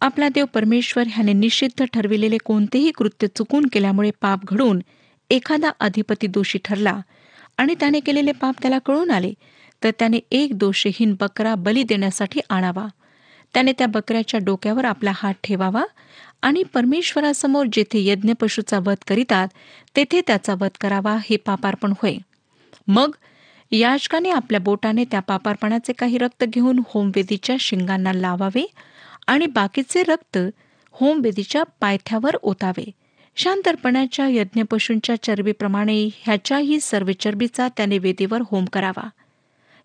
आपला 0.00 0.28
देव 0.28 0.44
परमेश्वर 0.44 1.04
ह्याने 1.08 1.32
निषिद्ध 1.32 1.84
ठरविलेले 1.84 2.36
कोणतेही 2.38 2.90
कृत्य 2.90 3.26
चुकून 3.26 3.66
केल्यामुळे 3.72 4.10
पाप 4.20 4.40
घडून 4.44 4.80
एखादा 5.30 5.70
अधिपती 5.80 6.26
दोषी 6.26 6.58
ठरला 6.64 7.00
आणि 7.56 7.74
त्याने 7.80 8.00
केलेले 8.00 8.32
पाप 8.32 8.54
त्याला 8.62 8.78
कळून 8.78 9.10
आले 9.10 9.32
तर 9.84 9.90
त्याने 9.98 10.18
एक 10.30 10.58
दोषहीन 10.58 11.14
बकरा 11.20 11.54
बली 11.54 11.82
देण्यासाठी 11.82 12.40
आणावा. 12.50 12.86
त्याने 13.54 13.72
त्या 13.72 13.86
बकऱ्याच्या 13.86 14.40
डोक्यावर 14.42 14.84
आपला 14.84 15.12
हात 15.14 15.34
ठेवावा 15.44 15.84
आणि 16.42 16.62
परमेश्वरासमोर 16.62 17.66
जेथे 17.72 18.04
यज्ञपशूचा 18.04 18.78
वध 18.78 18.96
करीतात 19.08 19.48
तेथे 19.96 20.20
त्याचा 20.26 20.54
वध 20.60 20.76
करावा 20.80 21.16
हे 21.24 21.36
पापार्पण 21.36 21.92
होय. 22.02 22.16
मग 22.88 23.10
याचकाने 23.72 24.30
आपल्या 24.30 24.60
बोटाने 24.60 25.04
त्या 25.04 25.20
पापार्पणाचे 25.20 25.92
काही 25.92 26.18
रक्त 26.18 26.44
घेऊन 26.44 26.80
होमवेदीच्या 26.88 27.56
शिंगांना 27.60 28.12
लावावे 28.12 28.66
आणि 29.26 29.46
बाकीचे 29.46 30.02
रक्त 30.02 30.38
होमवेदीच्या 30.92 31.62
पायथ्यावर 31.80 32.36
ओतावे. 32.42 32.90
शांतर्पणाच्या 33.36 34.28
यज्ञपशूंच्या 34.28 35.22
चरबीप्रमाणे 35.22 36.08
ह्याच्याही 36.16 36.80
सर्व 36.80 37.12
चरबीचा 37.20 37.68
त्याने 37.68 37.98
वेदीवर 37.98 38.38
होम 38.50 38.64
करावा. 38.64 39.08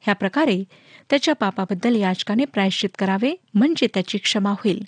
ह्या 0.02 0.16
प्रकारे 0.16 0.64
त्याच्या 1.10 1.36
पापाबद्दल 1.36 1.96
याचकाने 1.96 2.46
प्रायश्चित 2.46 2.90
करावे 3.00 3.36
म्हणजे 3.54 3.88
त्याची 3.88 4.18
क्षमा 4.18 4.52
होईल. 4.52 4.84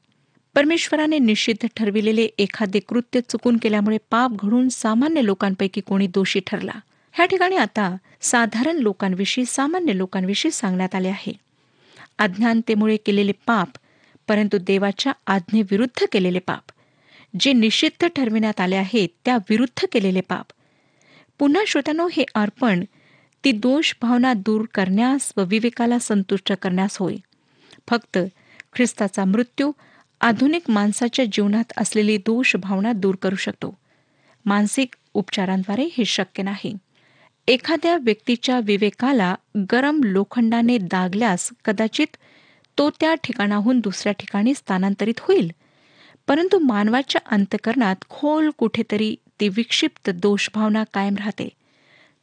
परमेश्वराने 0.55 1.19
निषिद्ध 1.19 1.67
ठरविलेले 1.75 2.27
एखादे 2.37 2.79
कृत्य 2.79 3.21
चुकून 3.21 3.57
केल्यामुळे 3.57 3.97
पाप 4.11 4.31
घडून 4.31 4.69
सामान्य 4.69 5.25
लोकांपैकी 5.25 5.81
कोणी 5.81 6.07
दोषी 6.07 6.39
ठरला. 6.47 6.71
ह्या 7.13 7.25
ठिकाणी 7.25 7.55
आता 7.55 7.97
साधारण 8.21 8.77
लोकांविषयी 8.77 9.45
सामान्य 9.45 9.97
लोकांविषयी 9.97 10.51
सांगण्यात 10.51 10.95
आले 10.95 11.07
आहे. 11.07 11.33
अज्ञानतेमुळे 12.17 12.97
केलेले 12.97 13.31
पाप 13.31 13.69
परंतु 14.27 14.57
देवाच्या 14.57 15.13
आज्ञेविरुद्ध 15.27 16.05
केलेले 16.11 16.39
पाप. 16.39 16.63
जे 17.39 17.53
निषिद्ध 17.53 18.07
ठरविण्यात 18.07 18.61
आले 18.61 18.75
आहेत 18.75 19.09
त्या 19.25 19.37
विरुद्ध 19.49 19.85
केलेले 19.91 20.21
पाप. 20.21 20.45
पुन्हा 21.39 21.63
श्रोत्यानो 21.67 22.09
हे 22.11 22.23
अर्पण 22.35 22.83
ती 23.43 23.51
दोष 23.51 23.93
भावना 24.01 24.33
दूर 24.33 24.65
करण्यास 24.73 25.33
व 25.37 25.43
विवेकाला 25.43 25.99
संतुष्ट 25.99 26.53
करण्यास 26.53 26.97
होय. 26.97 27.15
फक्त 27.89 28.17
ख्रिस्ताचा 28.75 29.25
मृत्यू 29.25 29.71
आधुनिक 30.21 30.69
माणसाच्या 30.69 31.25
जीवनात 31.25 31.73
असलेली 31.77 32.17
दोष 32.17 32.55
भावना 32.55 32.93
दूर 32.93 33.15
करू 33.15 33.35
शकतो. 33.35 33.77
मानसिक 34.45 34.95
उपचारांद्वारे 35.13 35.89
हे 35.97 36.05
शक्य 36.05 36.43
नाही. 36.43 36.75
एखाद्या 37.47 37.97
व्यक्तीच्या 37.97 38.59
विवेकाला 38.59 39.35
गरम 39.71 40.01
लोखंडाने 40.03 40.77
दागल्यास 40.77 41.49
कदाचित 41.65 42.17
तो 42.77 42.89
त्या 42.89 43.15
ठिकाणाहून 43.15 43.79
दुसऱ्या 43.79 44.13
ठिकाणी 44.13 44.53
स्थानांतरित 44.53 45.19
होईल. 45.19 45.51
परंतु 46.27 46.59
मानवाच्या 46.59 47.21
अंतकरणात 47.31 47.95
खोल 48.09 48.49
कुठेतरी 48.57 49.15
ती 49.39 49.49
विक्षिप्त 49.49 50.09
दोषभावना 50.09 50.83
कायम 50.93 51.15
राहते. 51.15 51.49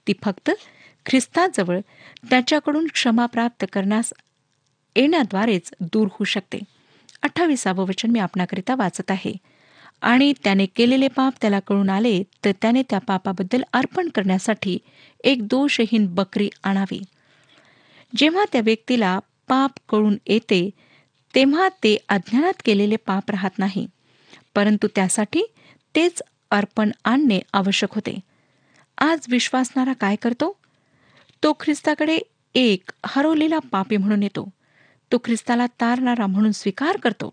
ती 0.06 0.12
फक्त 0.22 0.50
ख्रिस्ताजवळ 1.06 1.80
त्याच्याकडून 2.30 2.86
क्षमा 2.86 3.26
प्राप्त 3.26 3.64
करण्यास 3.72 4.12
येण्याद्वारेच 4.96 5.74
दूर 5.80 6.06
होऊ 6.06 6.24
शकते. 6.24 6.58
अठ्ठावीसावं 7.22 7.86
वचन 7.86 8.10
मी 8.10 8.18
आपणाकरिता 8.18 8.74
वाचत 8.74 9.10
आहे. 9.10 9.34
आणि 10.02 10.32
त्याने 10.44 10.66
केलेले 10.66 11.08
पाप 11.08 11.34
त्याला 11.40 11.58
कळून 11.60 11.90
आले 11.90 12.22
तर 12.44 12.52
त्याने 12.62 12.82
त्या 12.82 12.98
पापाबद्दल 12.98 13.62
अर्पण 13.72 14.08
करण्यासाठी 14.08 14.78
एक 15.24 15.46
दोषहीन 15.46 16.06
बकरी 16.14 16.48
आणावी. 16.64 17.00
जेव्हा 18.16 18.44
त्या 18.52 18.60
व्यक्तीला 18.64 19.18
पाप 19.48 19.70
कळून 19.88 20.16
येते 20.26 20.70
तेव्हा 21.34 21.68
ते 21.68 21.96
अज्ञानात 22.08 22.62
केलेले 22.64 22.96
पाप 22.96 23.30
राहत 23.30 23.58
नाही 23.58 23.86
परंतु 24.54 24.88
त्यासाठी 24.94 25.42
तेच 25.94 26.22
अर्पण 26.50 26.90
आणणे 27.04 27.40
आवश्यक 27.52 27.94
होते. 27.94 28.18
आज 28.98 29.26
विश्वासणारा 29.28 29.92
काय 29.92 30.16
करतो? 30.16 30.56
तो 31.42 31.52
ख्रिस्ताकडे 31.60 32.18
एक 32.54 32.90
हरवलेला 33.06 33.58
पापी 33.58 33.96
म्हणून 33.96 34.22
येतो. 34.22 34.48
तो 35.12 35.18
ख्रिस्ताला 35.24 35.66
तारणारा 35.80 36.26
म्हणून 36.26 36.52
स्वीकार 36.52 36.96
करतो. 36.96 37.32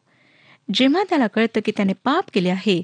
जेव्हा 0.74 1.04
त्याला 1.10 1.28
कळतं 1.28 1.60
की 1.66 1.72
त्याने 1.72 1.94
पाप 2.04 2.26
केले 2.34 2.50
आहे 2.50 2.82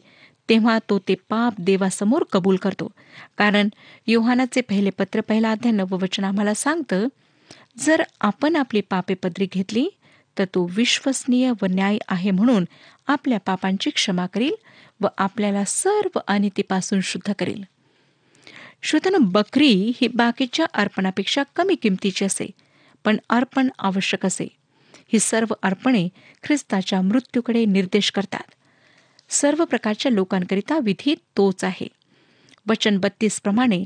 तेव्हा 0.49 0.77
तो 0.89 0.99
ते 0.99 1.15
पाप 1.29 1.53
देवासमोर 1.60 2.23
कबूल 2.31 2.55
करतो. 2.55 2.91
कारण 3.38 3.69
योहानाचे 4.08 4.62
पहिले 4.62 4.89
पत्र 4.89 5.21
पहिला 5.21 5.51
अध्याय 5.51 5.71
नववचन 5.71 6.23
आम्हाला 6.23 6.53
सांगतं 6.53 7.08
जर 7.77 8.03
आपण 8.21 8.55
आपली 8.55 8.81
पापे 8.81 9.13
पदरी 9.13 9.47
घेतली 9.51 9.88
तर 10.38 10.45
तो 10.45 10.69
विश्वसनीय 10.71 11.51
व 11.62 11.65
न्याय 11.65 11.97
आहे 12.08 12.31
म्हणून 12.31 12.65
आपल्या 13.08 13.39
पापांची 13.39 13.89
क्षमा 13.89 14.25
करील 14.25 14.53
व 15.01 15.08
आपल्याला 15.17 15.63
सर्व 15.65 16.19
अनितीपासून 16.27 16.99
शुद्ध 17.03 17.34
करेल. 17.39 17.63
श्रोतनं 18.81 19.17
बकरी 19.21 19.91
ही 19.95 20.08
बाकीच्या 20.08 20.65
अर्पणापेक्षा 20.73 21.43
कमी 21.55 21.75
किमतीची 21.75 22.25
असे 22.25 22.47
पण 23.05 23.17
अर्पण 23.29 23.69
आवश्यक 23.79 24.25
असे. 24.25 24.47
ही 25.13 25.20
सर्व 25.20 25.54
अर्पणे 25.63 26.08
ख्रिस्ताच्या 26.44 27.02
मृत्यूकडे 27.02 27.65
निर्देश 27.65 28.12
करतात. 28.12 28.52
सर्व 29.30 29.65
प्रकारच्या 29.65 30.12
लोकांकरिता 30.12 30.80
विधी 30.80 31.15
तोच 31.38 31.63
आहे. 31.63 31.88
वचन 32.70 32.98
बत्तीस 32.98 33.41
प्रमाणे 33.41 33.86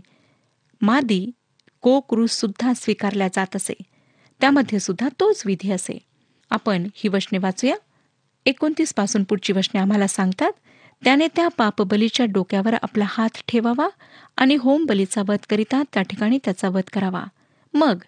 मादी 0.81 1.31
कोक्रूस 1.81 2.31
सुद्धा 2.31 2.73
स्वीकारल्या 2.75 3.27
जात 3.27 3.55
असे. 3.55 3.73
त्यामध्ये 4.41 4.79
सुद्धा 4.79 5.09
तोच 5.19 5.43
विधी 5.45 5.71
असे. 5.71 5.97
आपण 6.49 6.87
ही 6.95 7.07
वचने 7.07 7.37
वाचूया. 7.37 7.75
एकोणतीसपासून 8.45 9.23
पुढची 9.23 9.53
वचने 9.53 9.79
आम्हाला 9.79 10.07
सांगतात 10.07 10.51
त्याने 11.03 11.27
त्या 11.35 11.47
पापबलीच्या 11.47 12.25
डोक्यावर 12.25 12.73
आपला 12.73 13.05
हात 13.07 13.29
ठेवावा 13.47 13.89
आणि 14.37 14.55
होम 14.55 14.85
बलीचा 14.85 15.21
वध 15.27 15.45
करिता 15.49 15.83
त्या 15.93 16.03
ठिकाणी 16.03 16.37
त्याचा 16.43 16.69
वध 16.69 16.89
करावा. 16.93 17.23
मग 17.73 18.01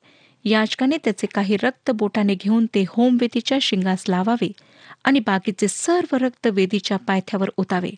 याचकाने 0.46 0.98
त्याचे 0.98 1.28
काही 1.28 1.58
रक्त 1.64 1.92
बोटाने 1.92 2.36
घेऊन 2.36 2.66
ते 2.66 2.84
होम 2.90 3.18
वेदीच्या 3.22 3.58
शिंगास 3.62 4.04
लावावे 4.10 4.52
आणि 5.04 5.20
बाकीचे 5.20 5.68
सर्व 5.68 6.16
रक्त 6.16 6.48
वेदीच्या 6.48 6.98
पायथ्यावर 6.98 7.50
ओतावे. 7.58 7.92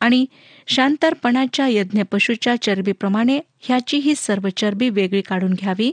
आणि 0.00 0.26
शांतरपणाच्या 0.66 1.66
यज्ञपशूच्या 1.68 2.62
चरबीप्रमाणे 2.62 3.40
ह्याची 3.60 3.96
ही 3.96 4.14
सर्व 4.14 4.48
चरबी 4.56 4.88
वेगळी 4.88 5.20
काढून 5.20 5.54
घ्यावी 5.54 5.92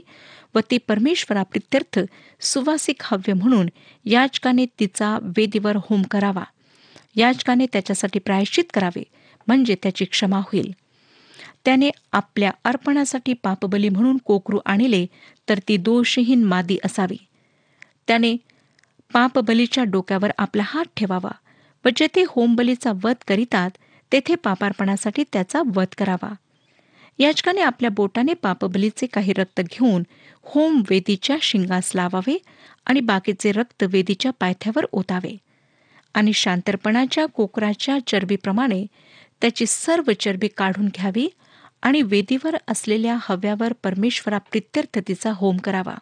व 0.54 0.60
ती 0.70 0.78
परमेश्वराप्रित्यर्थ 0.78 1.98
सुवासिक 2.40 2.96
हव्य 3.00 3.32
म्हणून 3.32 3.68
याचकाने 4.04 4.66
तिचा 4.80 5.18
वेदीवर 5.22 5.76
होम 5.76 6.02
करावा. 6.02 6.44
याचकाने 7.16 7.66
त्याच्यासाठी 7.66 8.18
प्रायश्चित 8.18 8.64
करावे 8.74 9.02
म्हणजे 9.46 9.76
त्याची 9.82 10.04
क्षमा 10.04 10.38
होईल. 10.38 10.74
त्याने 11.64 11.90
आपल्या 12.12 12.50
अर्पणासाठी 12.64 13.32
पापबली 13.32 13.88
म्हणून 13.88 14.16
कोकरू 14.24 14.58
आणले 14.66 15.06
तर 15.48 15.58
ती 15.68 15.76
दोषहीन 15.76 16.44
मादी 16.44 16.78
असावी. 16.84 17.16
त्याने 18.06 18.36
पापबलीच्या 19.12 19.84
डोक्यावर 19.84 20.30
आपला 20.38 20.62
हात 20.66 20.84
ठेवावा 20.96 21.30
व 21.84 21.88
जेथे 21.96 22.24
होमबलीचा 22.28 22.92
वध 23.04 23.14
करीतात 23.28 23.70
तेथे 24.12 24.34
पापार्पणासाठी 24.34 25.24
त्याचा 25.32 25.62
वध 25.74 25.94
करावा. 25.98 26.32
याचकाने 27.18 27.60
आपल्या 27.60 27.90
बोटाने 27.90 28.34
पापबलीचे 28.34 29.06
काही 29.06 29.32
रक्त 29.32 29.60
घेऊन 29.60 30.02
होम 30.42 30.82
वेदीच्या 30.90 31.36
शिंगास 31.42 31.92
लावावे 31.94 32.38
आणि 32.86 33.00
बाकीचे 33.00 33.52
रक्त 33.52 33.84
वेदीच्या 33.90 34.30
पायथ्यावर 34.40 34.86
ओतावे. 34.92 35.36
आणि 36.14 36.32
शांतरपणाच्या 36.32 37.26
कोकराच्या 37.26 37.98
चरबीप्रमाणे 38.06 38.86
त्याची 39.40 39.64
सर्व 39.66 40.12
चरबी 40.20 40.48
काढून 40.48 40.86
घ्यावी 40.86 41.28
आणि 41.82 42.02
वेदीवर 42.02 42.56
असलेल्या 42.68 43.16
हव्यावर 43.20 43.72
परमेश्वरा 43.72 44.38
प्रित्यर्थतेचा 44.38 45.32
होम 45.34 45.56
करावा. 45.56 45.94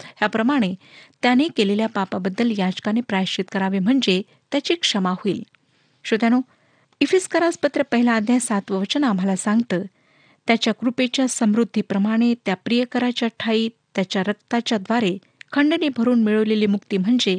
ह्याप्रमाणे 0.00 0.74
त्याने 1.22 1.48
केलेल्या 1.56 1.86
पापाबद्दल 1.86 2.52
याचकाने 2.58 3.00
प्रायश्चित 3.00 3.44
करावे 3.52 3.78
म्हणजे 3.78 4.22
त्याची 4.52 4.74
क्षमा 4.74 5.10
होईल. 5.10 5.42
श्रोत्यानो 6.04 6.40
इफिस्करास 7.00 7.58
पत्र 7.58 7.82
पहिला 7.82 8.16
अध्याय 8.16 8.38
सातवं 8.38 8.80
वचन 8.80 9.04
आम्हाला 9.04 9.36
सांगतं 9.36 9.82
त्याच्या 10.46 10.74
कृपेच्या 10.74 11.28
समृद्धीप्रमाणे 11.28 12.34
त्या 12.34 12.56
प्रियकराच्या 12.56 13.28
ठाई 13.38 13.68
त्याच्या 13.94 14.22
रक्ताच्या 14.26 14.78
द्वारे 14.78 15.18
खंडने 15.52 15.88
भरून 15.88 16.22
मिळवलेली 16.24 16.66
मुक्ती 16.66 16.96
म्हणजे 16.96 17.38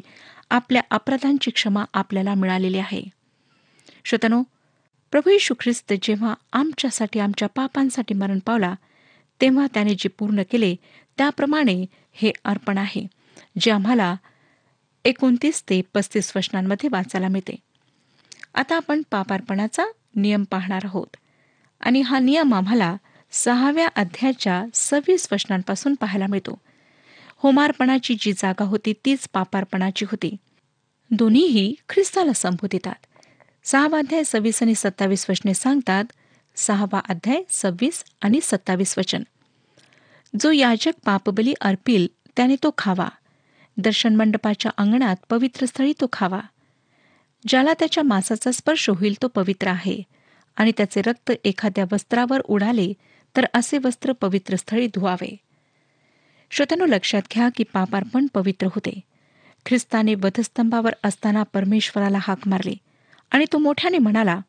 आपल्या 0.50 0.82
अपराधांची 0.92 1.52
क्षमा 1.52 1.86
आपल्याला 1.94 2.34
मिळालेली 2.34 2.78
आहे. 2.78 3.04
श्रोत्यानो 4.06 4.44
प्रभू 5.14 5.30
येशू 5.30 5.54
ख्रिस्त 5.60 5.94
जेव्हा 6.02 6.34
आमच्यासाठी 6.54 7.20
आमच्या 7.20 7.48
पापांसाठी 7.48 8.14
मरण 8.14 8.40
पावला 8.40 8.76
तेव्हा 9.42 9.68
त्याने 9.74 9.94
जे 9.94 10.10
पूर्ण 10.10 10.42
केले 10.52 10.76
त्याप्रमाणे 11.18 11.86
हे 12.12 12.32
अर्पण 12.46 12.78
आहे 12.78 13.08
जे 13.60 13.72
आम्हाला 13.72 14.16
एकोणतीस 15.06 15.64
ते 15.70 15.82
पस्तीस 15.94 16.34
वचनांमध्ये 16.36 16.90
वाचायला 16.92 17.28
मिळते. 17.28 17.56
आता 18.56 18.76
आपण 18.76 19.02
पापार्पणाचा 19.12 19.86
नियम 20.16 20.44
पाहणार 20.44 20.82
आहोत. 20.84 21.18
आणि 21.82 22.02
हा 22.02 22.20
नियम 22.20 22.54
आम्हाला 22.54 22.96
सहाव्या 23.32 23.88
अध्यायाच्या 23.96 24.66
सव्वीस 24.74 25.28
वचनांपासून 25.32 25.96
पाहायला 25.96 26.28
मिळतो. 26.30 26.62
होमार्पणाची 27.38 28.16
जी 28.20 28.34
जागा 28.34 28.64
होती 28.64 28.94
तीच 29.06 29.28
पापार्पणाची 29.34 30.06
होती. 30.06 30.36
दोन्हीही 31.12 31.76
ख्रिस्ताला 31.90 32.34
संबोधितात. 32.34 33.06
सहावा 33.66 33.98
अध्याय 33.98 34.24
सव्वीस 34.24 34.64
आणि 34.64 34.76
सत्तावीस 34.76 35.26
वचने 35.30 35.54
सांगतात 35.54 36.04
सहावा 36.56 37.02
अध्याय 37.10 37.44
सव्वीस 37.50 38.04
आणि 38.22 38.40
सत्तावीस 38.42 38.98
वचन. 38.98 39.24
जो 40.40 40.52
याजक 40.52 40.92
पापबली 41.06 41.54
अर्पील 41.62 42.08
त्याने 42.38 42.56
तो 42.64 42.72
खावा. 42.78 43.10
दर्शन 43.78 44.16
मंडपाच्या 44.16 44.72
अंगणात 44.78 45.16
पवित्र 45.30 45.66
स्थळी 45.66 45.94
तो 46.02 46.06
खावा. 46.14 46.40
ज्याला 47.48 47.74
त्याच्या 47.74 48.04
मासाचा 48.04 48.52
स्पर्श 48.52 48.90
होईल 48.90 49.14
तो 49.22 49.28
पवित्र 49.28 49.68
आहे. 49.68 50.02
आणि 50.56 50.72
त्याचे 50.78 51.02
रक्त 51.02 51.32
एखाद्या 51.44 51.86
वस्त्रावर 51.92 52.42
उडाले 52.42 52.94
तर 53.38 53.46
असे 53.54 53.78
वस्त्र 53.78 54.14
पवित्र 54.14 54.56
स्थळी 54.56 54.88
धुवावे. 54.88 55.36
श्रोत्यानो 56.52 56.86
लक्षात 56.86 57.22
घ्या 57.34 57.50
की 57.56 57.64
पापार्पण 57.64 58.28
पवित्र 58.34 58.66
होते. 58.66 59.00
ख्रिस्ताने 59.66 60.16
वधस्तंभावर 60.16 60.94
असताना 61.04 61.44
परमेश्वराला 61.44 62.18
हाक 62.22 62.48
मारली. 62.48 62.78
आणि 63.34 63.46
तो 63.54 63.58
मोठ्याने 63.58 63.98
म्हणाला 63.98 64.40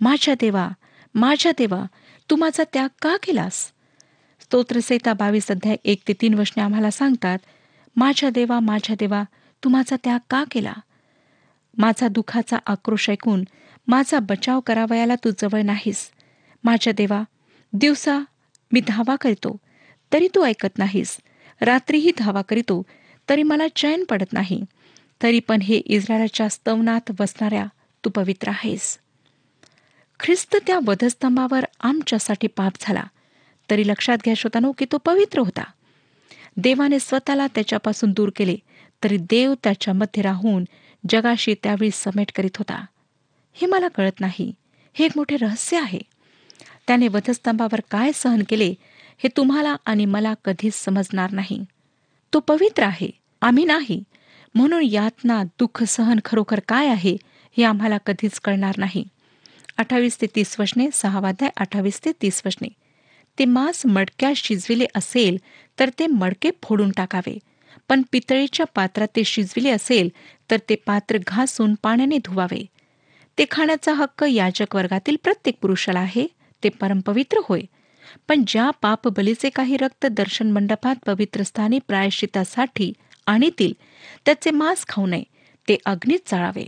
माझ्या 0.00 0.34
देवा 0.40 0.68
माझ्या 1.14 1.52
देवा 1.58 1.84
तू 2.30 2.36
माझा 2.36 2.64
त्याग 2.72 2.88
का 3.02 3.16
केलास? 3.16 3.72
स्तोत्रसेता 4.40 5.12
बावीस 5.12 5.50
अध्याय 5.50 5.76
एक 5.84 6.02
ते 6.08 6.12
तीन 6.12 6.34
वशने 6.34 6.62
आम्हाला 6.62 6.90
सांगतात 6.90 7.38
माझ्या 7.96 8.30
देवा 8.30 8.58
माझ्या 8.60 8.96
देवा 8.98 9.22
तू 9.62 9.68
माझा 9.68 9.96
त्याग 10.04 10.18
का 10.30 10.42
केला? 10.50 10.72
माझा 11.78 12.08
दुखाचा 12.08 12.58
आक्रोश 12.66 13.08
ऐकून 13.10 13.44
माझा 13.88 14.18
बचाव 14.18 14.60
करावयाला 14.60 15.14
तू 15.14 15.30
जवळ 15.38 15.62
नाहीस. 15.62 16.10
माझ्या 16.64 16.92
देवा 16.92 17.22
दिवसा 17.72 18.18
मी 18.72 18.80
धावा 18.88 19.16
करतो 19.16 19.56
तरी 20.12 20.28
तू 20.34 20.44
ऐकत 20.44 20.78
नाहीस. 20.78 21.16
रात्रीही 21.60 22.10
धावा 22.18 22.42
करीतो 22.42 22.82
तरी 23.28 23.42
मला 23.42 23.66
चैन 23.76 24.04
पडत 24.04 24.32
नाही. 24.32 24.62
तरी 25.22 25.40
पण 25.40 25.60
हे 25.62 25.76
इस्रायलाच्या 25.76 26.48
स्तवनात 26.48 27.12
बसणाऱ्या 27.18 27.66
तू 28.06 28.10
पवित्र 28.10 28.48
आहेस. 28.48 28.98
ख्रिस्त 30.20 30.56
त्या 30.66 30.78
वधस्तंभावर 30.86 31.64
आमच्यासाठी 31.80 32.46
पाप 32.46 32.72
झाला. 32.80 33.02
तरी 33.70 33.88
लक्षात 33.88 34.18
घ्या 34.24 34.34
श्रोतानो 34.34 34.72
की 34.72 34.84
तो 34.92 34.98
पवित्र 34.98 35.38
होता. 35.38 35.64
देवाने 36.56 36.98
स्वतःला 37.00 37.46
त्याच्यापासून 37.46 38.12
दूर 38.12 38.30
केले 38.36 38.56
तरी 39.04 39.16
देव 39.16 39.54
त्याच्यामध्ये 39.54 40.22
राहून 40.22 40.64
जगाशी 41.08 41.54
त्यावेळी 41.62 41.90
समेट 41.92 42.32
करीत 42.34 42.56
होता. 42.56 42.84
हे 43.52 43.66
मला 43.66 43.88
कळत 43.88 44.20
नाही. 44.20 44.52
हे 44.94 45.04
एक 45.04 45.12
मोठे 45.16 45.36
रहस्य 45.36 45.80
आहे. 45.80 46.00
त्याने 46.86 47.08
वधस्तंभावर 47.08 47.80
काय 47.90 48.12
सहन 48.14 48.42
केले 48.48 48.74
हे 49.18 49.28
तुम्हाला 49.36 49.76
आणि 49.86 50.04
मला 50.04 50.34
कधीच 50.44 50.74
समजणार 50.74 51.30
नाही. 51.30 51.64
तो 52.34 52.40
पवित्र 52.40 52.82
आहे. 52.82 53.10
आम्ही 53.40 53.64
नाही. 53.64 54.04
म्हणून 54.54 54.82
यातना 54.82 55.42
दुःख 55.42 55.84
सहन 55.84 56.18
खरोखर 56.24 56.60
काय 56.68 56.88
आहे 56.88 57.16
हे 57.56 57.64
आम्हाला 57.64 57.98
कधीच 58.06 58.38
कळणार 58.40 58.74
नाही. 58.78 59.04
अठ्ठावीस 59.78 60.20
ते 60.20 60.26
तीस 60.34 60.54
वचने 60.60 60.88
सहावाध्याय 60.92 61.50
अठ्ठावीस 61.56 62.00
ते 62.04 62.12
तीस 62.22 62.42
वचने 62.46 62.68
ते 63.38 63.44
मांस 63.44 63.84
मडक्यात 63.86 64.34
शिजविले 64.36 64.86
असेल 64.96 65.36
तर 65.78 65.90
ते 65.98 66.06
मडके 66.06 66.50
फोडून 66.62 66.90
टाकावे. 66.96 67.38
पण 67.88 68.02
पितळीच्या 68.12 68.66
पात्रात 68.66 69.08
ते 69.16 69.24
शिजविले 69.24 69.70
असेल 69.70 70.08
तर 70.50 70.56
ते 70.68 70.74
पात्र 70.86 71.18
घासून 71.26 71.74
पाण्याने 71.82 72.18
धुवावे. 72.24 72.64
ते 73.38 73.44
खाण्याचा 73.50 73.92
हक्क 73.92 74.24
याजक 74.24 74.76
वर्गातील 74.76 75.16
प्रत्येक 75.24 75.58
पुरुषाला 75.62 76.00
आहे 76.00 76.26
ते 76.62 76.68
परमपवित्र 76.68 77.40
होय. 77.44 77.62
पण 78.28 78.44
ज्या 78.46 78.70
पाप 78.82 79.08
बलीचे 79.08 79.48
काही 79.48 79.76
रक्त 79.76 80.06
दर्शन 80.06 80.50
मंडपात 80.50 80.96
पवित्र 81.06 81.42
स्थानी 81.42 81.78
प्रायश्चितासाठी 81.88 82.92
आणतील 83.26 83.72
त्याचे 84.26 84.50
मांस 84.50 84.84
खाऊ 84.88 85.06
नये 85.06 85.22
ते 85.68 85.76
अग्नीत 85.86 86.28
चाळावे. 86.28 86.66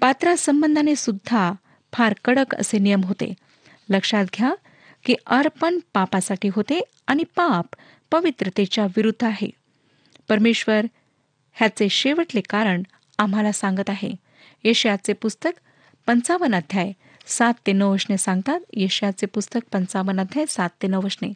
पात्रासंबंधाने 0.00 0.96
सुद्धा 0.96 1.52
फार 1.92 2.14
कडक 2.24 2.54
असे 2.54 2.78
नियम 2.78 3.04
होते. 3.04 3.34
लक्षात 3.90 4.24
घ्या 4.34 4.54
की 5.04 5.14
अर्पण 5.26 5.78
पापासाठी 5.94 6.48
होते 6.48 6.80
आणि 7.06 7.24
पाप 7.24 7.66
पवित्रतेच्या 8.10 8.84
विरुद्ध 8.84 9.24
आहे. 9.24 9.50
परमेश्वर 10.28 10.86
ह्याचे 11.52 11.88
शेवटले 11.88 12.40
कारण 12.40 12.82
आम्हाला 13.18 13.52
सांगत 13.52 13.90
आहे. 13.90 14.12
यशयाचे 14.64 15.12
पुस्तक 15.12 15.50
पंचावन्न 16.06 16.54
अध्याय 16.54 16.92
सात 17.26 17.54
ते 17.66 17.72
नऊ 17.72 17.92
वशने 17.92 18.16
सांगतात. 18.16 18.60
यशयाचे 18.72 19.26
पुस्तक 19.26 19.60
पंचावन्न 19.72 20.20
अध्याय 20.20 20.44
सात 20.48 20.70
ते 20.82 20.86
नऊ 20.86 21.00
वशने 21.02 21.32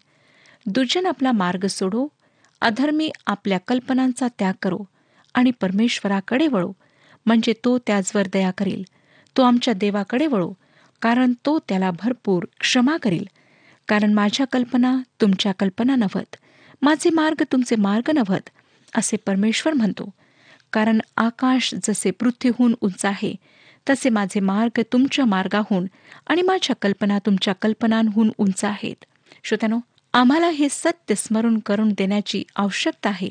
दुर्जन 0.66 1.06
आपला 1.06 1.32
मार्ग 1.32 1.66
सोडो 1.66 2.08
अधर्मी 2.60 3.10
आपल्या 3.26 3.58
कल्पनांचा 3.68 4.28
त्याग 4.38 4.52
करो 4.62 4.78
आणि 5.34 5.50
परमेश्वराकडे 5.50 6.46
वळो. 6.46 6.72
म्हणजे 7.26 7.52
तो 7.64 7.78
त्याचवर 7.78 8.26
दया 8.32 8.50
करील. 8.50 8.82
तो 9.36 9.42
आमच्या 9.42 9.74
देवाकडे 9.74 10.26
वळो 10.26 10.52
कारण 11.02 11.32
तो 11.46 11.58
त्याला 11.58 11.90
भरपूर 11.90 12.44
क्षमा 12.60 12.96
करील. 12.96 13.24
कारण 13.88 14.12
माझ्या 14.12 14.46
कल्पना 14.46 14.96
तुमच्या 15.20 15.52
कल्पना 15.52 15.96
नव्हत. 15.96 16.36
माझे 16.82 17.10
मार्ग 17.10 17.42
तुमचे 17.52 17.76
मार्ग 17.76 18.10
नव्हत 18.14 18.50
असे 18.96 19.16
परमेश्वर 19.16 19.72
म्हणतो. 19.72 20.10
कारण 20.72 20.98
आकाश 21.16 21.74
जसे 21.84 22.10
पृथ्वीहून 22.10 22.74
उंच 22.80 23.04
आहे 23.04 23.34
तसे 23.90 24.08
माझे 24.08 24.40
मार्ग 24.40 24.80
तुमच्या 24.92 25.24
मार्गाहून 25.24 25.86
आणि 26.26 26.42
माझ्या 26.42 26.76
कल्पना 26.82 27.18
तुमच्या 27.18 27.54
कल्पनांहून 27.54 28.30
उंच 28.38 28.64
आहेत. 28.64 29.04
श्रोत्यानो 29.44 29.78
आम्हाला 30.12 30.48
हे 30.48 30.68
सत्य 30.70 31.14
स्मरण 31.14 31.58
करून 31.58 31.88
देण्याची 31.88 32.42
आवश्यकता 32.56 33.08
आहे 33.08 33.28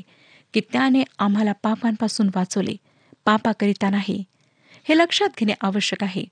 की 0.53 0.61
त्याने 0.71 1.03
आम्हाला 1.19 1.51
पापांपासून 1.63 2.29
वाचवले. 2.35 2.75
पापाकरिता 3.25 3.89
नाही 3.89 4.23
हे 4.89 4.97
लक्षात 4.97 5.29
घेणे 5.39 5.53
आवश्यक 5.61 6.03
आहे. 6.03 6.23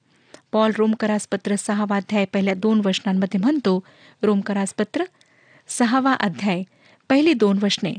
पॉल 0.52 0.71
रोमकरासपत्र 0.78 1.56
सहावा 1.56 1.95
अध्याय 1.97 2.26
पहिल्या 2.26 2.54
दोन 2.54 2.82
वचनांमध्ये 2.86 3.39
म्हणतो 3.39 3.80
रोमकरासपत्र 4.23 5.04
सहावा 5.67 6.13
अध्याय 6.13 6.63
पहिली 7.10 7.34
दोन 7.34 7.60
वचने. 7.63 7.93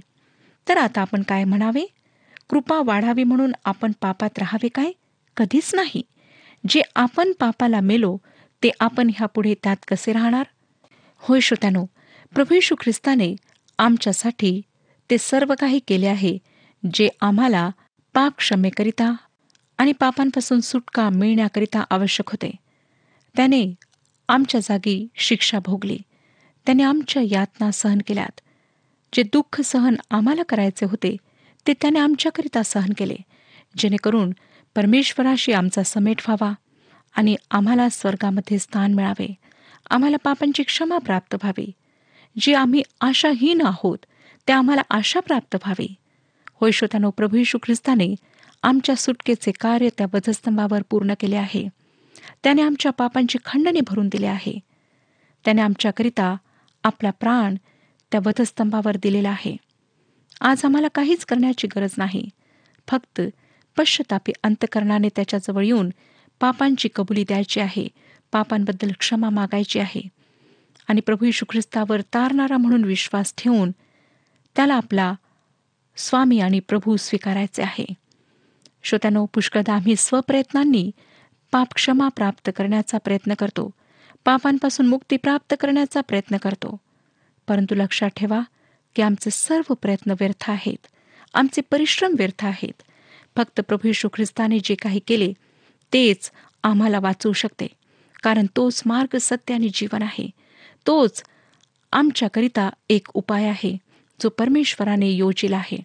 तर 0.68 0.76
आता 0.76 1.00
आपण 1.00 1.22
काय 1.22 1.44
म्हणावे? 1.44 1.84
कृपा 2.50 2.80
वाढावी 2.84 3.24
म्हणून 3.24 3.52
आपण 3.64 3.92
पापात 4.00 4.38
राहावे 4.38 4.68
काय? 4.68 4.92
कधीच 5.36 5.74
नाही. 5.74 6.02
जे 6.68 6.82
आपण 6.96 7.32
पापाला 7.32 7.80
मेलो 7.80 8.16
ते 8.62 8.70
आपण 8.80 9.10
ह्यापुढे 9.16 9.54
त्यात 9.54 9.76
कसे 9.88 10.12
राहणार? 10.12 10.44
होय 11.18 11.40
श्रोत्यानो 11.40 11.84
प्रभू 12.34 12.58
ख्रिस्ताने 12.80 13.34
आमच्यासाठी 13.78 14.60
ते 15.10 15.18
सर्व 15.18 15.54
काही 15.60 15.80
केले 15.88 16.06
आहे 16.06 16.38
जे 16.94 17.08
आम्हाला 17.20 17.70
पाप 18.18 18.36
क्षमेकरिता 18.38 19.14
आणि 19.78 19.92
पापांपासून 19.92 20.60
सुटका 20.60 21.10
मिळण्याकरिता 21.10 21.84
आवश्यक 21.90 22.30
होते. 22.30 22.50
त्याने 23.36 23.74
आमच्या 24.28 24.60
जागी 24.60 25.08
शिक्षा 25.14 25.58
भोगली. 25.58 25.98
त्याने 26.66 26.82
आमच्या 26.82 27.22
यातना 27.26 27.70
सहन 27.70 27.98
केल्यात. 28.06 28.40
जे 29.12 29.22
दुःख 29.22 29.60
सहन 29.60 29.94
आम्हाला 30.10 30.42
करायचे 30.42 30.86
होते 30.86 31.16
ते 31.66 31.72
त्याने 31.72 31.98
आमच्याकरिता 31.98 32.62
सहन 32.62 32.92
केले. 32.98 33.16
जेणेकरून 33.76 34.30
परमेश्वराशी 34.76 35.52
आमचा 35.52 35.82
समेट 35.82 36.20
व्हावा 36.28 36.52
आणि 37.16 37.36
आम्हाला 37.50 37.88
स्वर्गामध्ये 37.88 38.58
स्थान 38.58 38.94
मिळावे. 38.94 39.34
आम्हाला 39.90 40.16
पापांची 40.16 40.62
क्षमा 40.62 40.98
प्राप्त 40.98 41.34
व्हावी. 41.34 41.72
जी 42.40 42.54
आम्ही 42.54 42.82
आशाहीन 43.00 43.60
आहोत 43.60 43.98
त्या 44.46 44.58
आम्हाला 44.58 44.82
आशा 44.90 45.20
प्राप्त 45.20 45.54
व्हावी. 45.54 45.94
होय 46.60 46.70
श्रोत्यानो 46.70 47.10
प्रभू 47.10 47.36
यशू 47.36 47.58
ख्रिस्ताने 47.62 48.14
आमच्या 48.62 48.96
सुटकेचे 48.96 49.50
कार्य 49.50 49.88
त्या 49.98 50.06
वधस्तंभावर 50.14 50.82
पूर्ण 50.90 51.14
केले 51.20 51.36
आहे. 51.36 51.68
त्याने 52.42 52.62
आमच्या 52.62 52.92
पापांची 52.92 53.38
खंडणी 53.44 53.80
भरून 53.80 54.08
दिली 54.08 54.26
आहे. 54.26 54.58
त्याने 55.44 55.62
आमच्याकरिता 55.62 56.36
आपला 56.84 57.10
प्राण 57.10 57.54
त्या 58.12 58.20
वधस्तंभावर 58.26 58.96
दिलेला 59.02 59.28
आहे. 59.28 59.56
आज 60.40 60.64
आम्हाला 60.64 60.88
काहीच 60.94 61.24
करण्याची 61.24 61.66
गरज 61.76 61.90
नाही. 61.96 62.28
फक्त 62.88 63.20
पश्चतापी 63.76 64.32
अंतकरणाने 64.42 65.08
त्याच्याजवळ 65.16 65.64
येऊन 65.64 65.90
पापांची 66.40 66.88
कबुली 66.94 67.24
द्यायची 67.24 67.60
आहे 67.60 67.88
पापांबद्दल 68.32 68.90
क्षमा 68.98 69.28
मागायची 69.28 69.78
आहे. 69.78 70.08
आणि 70.88 71.00
प्रभू 71.00 71.26
यशू 71.26 71.46
ख्रिस्तावर 71.50 72.00
तारणारा 72.00 72.56
म्हणून 72.56 72.84
विश्वास 72.84 73.34
ठेवून 73.38 73.70
त्याला 74.56 74.74
आपला 74.74 75.14
स्वामी 75.98 76.40
आणि 76.40 76.60
प्रभू 76.60 76.96
स्वीकारायचे 76.96 77.62
आहे. 77.62 77.86
श्रोत्यानो 78.82 79.26
पुष्कळदा 79.34 79.72
आम्ही 79.72 79.94
स्वप्रयत्नांनी 79.98 80.90
पापक्षमा 81.52 82.08
प्राप्त 82.08 82.50
करण्याचा 82.56 82.98
प्रयत्न 82.98 83.34
करतो. 83.34 83.70
पापांपासून 84.24 84.86
मुक्ती 84.86 85.16
प्राप्त 85.16 85.54
करण्याचा 85.60 86.00
प्रयत्न 86.00 86.36
करतो. 86.36 86.76
परंतु 87.48 87.74
लक्षात 87.74 88.08
ठेवा 88.08 88.40
की 88.96 89.02
आमचे 89.02 89.30
सर्व 89.30 89.74
प्रयत्न 89.74 90.10
व्यर्थ 90.10 90.50
आहेत. 90.50 90.86
आमचे 91.34 91.60
परिश्रम 91.70 92.14
व्यर्थ 92.18 92.44
आहेत. 92.44 92.82
फक्त 93.36 93.60
प्रभू 93.60 93.88
यशू 93.88 94.08
ख्रिस्ताने 94.14 94.58
जे 94.64 94.74
काही 94.74 95.00
केले 95.06 95.32
तेच 95.92 96.30
आम्हाला 96.62 96.98
वाचवू 97.00 97.32
शकते. 97.32 97.66
कारण 98.22 98.46
तोच 98.56 98.82
मार्ग 98.86 99.16
सत्य 99.20 99.54
आणि 99.54 99.70
जीवन 99.74 100.02
आहे. 100.02 100.30
तोच 100.86 101.22
आमच्याकरिता 101.92 102.70
एक 102.90 103.06
उपाय 103.14 103.44
आहे. 103.44 103.87
जो 104.22 104.28
परमेश्वराने 104.28 105.08
योजिला 105.08 105.56
आहे. 105.56 105.82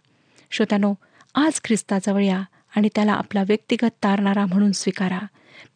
श्रोत्यानो 0.51 0.93
आज 1.35 1.61
ख्रिस्ताजवळ 1.63 2.23
या 2.23 2.41
आणि 2.75 2.89
त्याला 2.95 3.13
आपला 3.13 3.43
व्यक्तिगत 3.47 3.89
तारणारा 4.03 4.45
म्हणून 4.45 4.71
स्वीकारा. 4.71 5.19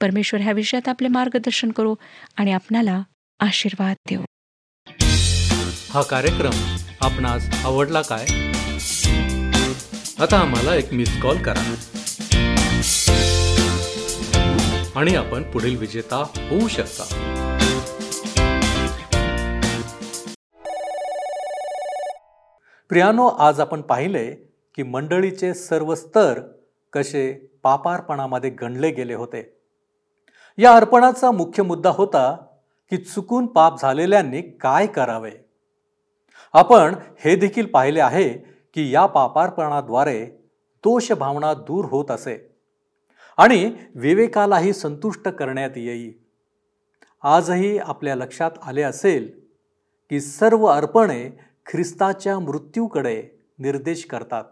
परमेश्वर 0.01 0.41
ह्या 0.41 0.53
विषयात 0.53 0.87
आपले 0.89 1.07
मार्गदर्शन 1.07 1.71
करू 1.71 1.95
आणि 2.37 2.51
आपणाला 2.51 3.01
आशीर्वाद 3.39 3.95
देऊ 4.09 4.21
हा 5.89 6.01
कार्यक्रम 6.01 6.75
आपणास 7.01 7.65
आवडला 7.65 8.01
काय? 8.01 8.25
आता 10.19 10.39
आम्हाला 10.39 10.75
एक 10.75 10.93
मिस 10.93 11.21
कॉल 11.21 11.37
करा. 11.37 11.75
आणि 14.95 15.15
आपण 15.15 15.43
पुढील 15.43 15.77
विजेता 15.77 16.17
होऊ 16.49 16.67
शकता. 16.67 17.36
प्रियानो 22.89 23.27
आज 23.27 23.59
आपण 23.59 23.81
पाहिले 23.81 24.35
की 24.75 24.83
मंडळीचे 24.83 25.53
सर्व 25.53 25.95
स्तर 25.95 26.39
कसे 26.93 27.51
पापार्पणामध्ये 27.63 28.49
गणले 28.49 28.91
गेले 28.91 29.13
होते. 29.13 29.53
या 30.57 30.71
अर्पणाचा 30.73 31.31
मुख्य 31.31 31.63
मुद्दा 31.63 31.89
होता 31.89 32.35
की 32.89 32.97
चुकून 32.97 33.45
पाप 33.45 33.81
झालेल्यांनी 33.81 34.41
काय 34.41 34.87
करावे. 34.87 35.31
आपण 36.53 36.95
हे 37.19 37.35
देखील 37.35 37.65
पाहिले 37.65 37.99
आहे 37.99 38.29
की 38.73 38.93
या 38.93 39.05
पापार्पणाद्वारे 39.05 40.25
दोष 40.83 41.11
भावना 41.11 41.53
दूर 41.53 41.85
होत 41.85 42.11
असे 42.11 42.55
आणि 43.37 43.73
विवेकालाही 43.95 44.73
संतुष्ट 44.73 45.27
करण्यात 45.27 45.71
येई. 45.75 46.11
आजही 47.23 47.77
आपल्या 47.77 48.15
लक्षात 48.15 48.51
आले 48.61 48.81
असेल 48.81 49.39
की 50.09 50.21
सर्व 50.21 50.65
अर्पणे 50.65 51.46
ख्रिस्ताच्या 51.71 52.39
मृत्यूकडे 52.39 53.29
निर्देश 53.59 54.05
करतात. 54.05 54.43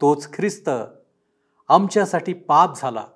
तोच 0.00 0.32
ख्रिस्त 0.32 0.70
आमच्यासाठी 1.68 2.32
पाप 2.32 2.76
झाला. 2.76 3.06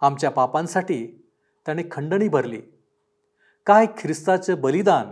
आमच्या 0.00 0.30
पापांसाठी 0.30 1.28
त्याने 1.66 1.82
खंडणी 1.90 2.28
भरली. 2.28 2.62
काय 3.66 3.86
ख्रिस्ताचं 3.98 4.60
बलिदान 4.60 5.10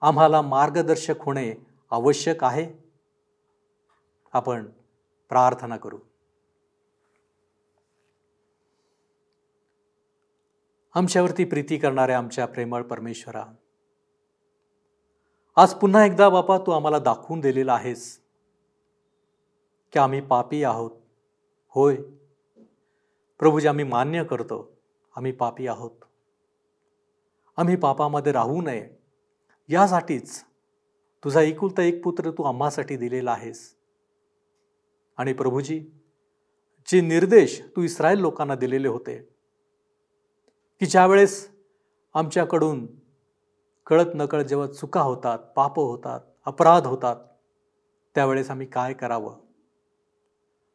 आम्हाला 0.00 0.42
मार्गदर्शक 0.42 1.14
होणे 1.18 1.54
आवश्यक 1.90 2.44
आहे? 2.44 2.72
आपण 4.32 4.66
प्रार्थना 5.28 5.76
करू. 5.76 5.98
आमच्यावरती 10.94 11.44
प्रीती 11.44 11.78
करणाऱ्या 11.78 12.18
आमच्या 12.18 12.46
प्रेमळ 12.46 12.82
परमेश्वरा 12.82 13.44
आज 15.60 15.74
पुन्हा 15.74 16.04
एकदा 16.04 16.28
बापा 16.28 16.58
तू 16.58 16.72
आम्हाला 16.72 16.98
दाखवून 16.98 17.40
दिलेला 17.40 17.74
आहेस 17.74 18.20
की 19.92 19.98
आम्ही 19.98 20.20
पापी 20.20 20.62
आहोत. 20.64 20.90
होय. 21.68 21.96
प्रभूजी 23.38 23.68
आम्ही 23.68 23.84
मान्य 23.84 24.24
करतो 24.24 24.78
आम्ही 25.16 25.32
पापी 25.32 25.66
आहोत. 25.66 25.90
आम्ही 27.56 27.76
पापामध्ये 27.76 28.32
राहू 28.32 28.62
नये. 28.62 28.90
यासाठीच 29.68 30.44
तुझा 31.24 31.40
एकुलता 31.40 31.82
एक 31.82 32.04
पुत्र 32.04 32.30
तू 32.30 32.42
आम्हासाठी 32.42 32.96
दिलेला 32.96 33.32
आहेस. 33.32 33.76
आणि 35.16 35.32
प्रभूजी 35.32 35.80
जे 36.86 37.00
निर्देश 37.00 37.62
तू 37.76 37.82
इस्रायल 37.82 38.18
लोकांना 38.18 38.54
दिलेले 38.54 38.88
होते 38.88 39.18
की 40.80 40.86
ज्यावेळेस 40.86 41.50
आमच्याकडून 42.14 42.86
कळत 43.88 44.10
नकळत 44.14 44.44
जेव्हा 44.44 44.66
चुका 44.66 45.00
होतात 45.00 45.38
पाप 45.38 45.78
होतात 45.78 46.20
अपराध 46.44 46.86
होतात 46.86 47.16
त्यावेळेस 48.14 48.50
आम्ही 48.50 48.66
काय 48.66 48.92
करावं? 48.92 49.36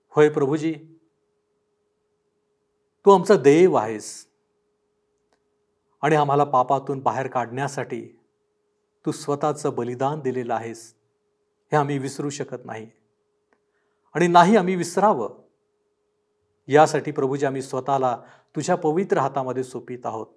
होय 0.10 0.30
प्रभूजी 0.30 0.74
तू 3.06 3.12
आमचा 3.12 3.36
देव 3.36 3.76
आहेस 3.76 4.28
आणि 6.02 6.16
आम्हाला 6.16 6.44
पापातून 6.44 7.00
बाहेर 7.00 7.28
काढण्यासाठी 7.28 8.20
तू 9.06 9.12
स्वतःचं 9.12 9.76
बलिदान 9.76 10.20
दिलेलं 10.20 10.54
आहेस 10.54 10.96
हे 11.72 11.78
आम्ही 11.78 11.98
विसरू 11.98 12.30
शकत 12.30 12.66
नाही. 12.66 12.90
आणि 14.14 14.28
नाही 14.28 14.58
आम्ही 14.58 14.76
विसरावं. 14.76 15.30
यासाठी 16.68 17.12
प्रभूजी 17.12 17.46
आम्ही 17.46 17.62
स्वतःला 17.62 18.18
तुझ्या 18.56 18.76
पवित्र 18.76 19.18
हातामध्ये 19.18 19.64
सोपित 19.64 20.06
आहोत. 20.06 20.28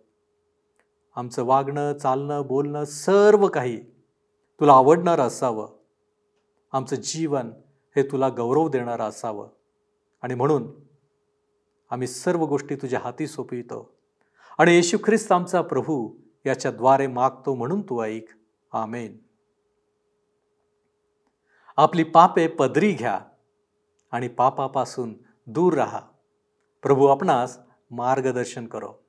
आमचं 1.17 1.45
वागणं 1.45 1.93
चालणं 1.93 2.47
बोलणं 2.47 2.85
सर्व 2.85 3.49
काही 3.49 3.81
तुला 4.61 4.73
आवडणारं 4.73 5.23
असावं. 5.23 5.69
आमचं 6.73 6.97
जीवन 6.97 7.51
हे 7.97 8.03
तुला 8.03 8.29
गौरव 8.29 8.69
देणारं 8.69 9.03
असावं. 9.03 9.49
आणि 10.23 10.35
म्हणून 10.35 10.71
आम्ही 11.91 12.07
सर्व 12.07 12.45
गोष्टी 12.45 12.77
तुझ्या 12.77 13.01
हाती 13.05 13.27
सोपवितो. 13.27 13.95
आणि 14.59 14.75
येशू 14.75 14.99
ख्रिस्त 15.05 15.33
आमचा 15.33 15.63
प्रभू 15.63 16.13
याच्याद्वारे 16.47 17.07
मागतो 17.07 17.55
म्हणून 17.55 17.83
तू 17.83 18.03
ऐक. 18.03 18.27
आमेन. 18.73 19.19
आपली 21.77 22.05
पापे 22.05 22.47
पदरी 22.47 22.93
घ्या 22.93 23.21
आणि 24.11 24.29
पापापासून 24.29 25.15
दूर 25.47 25.73
राहा. 25.73 26.01
प्रभू 26.83 27.07
आपणास 27.07 27.59
मार्गदर्शन 27.91 28.67
करो. 28.67 29.06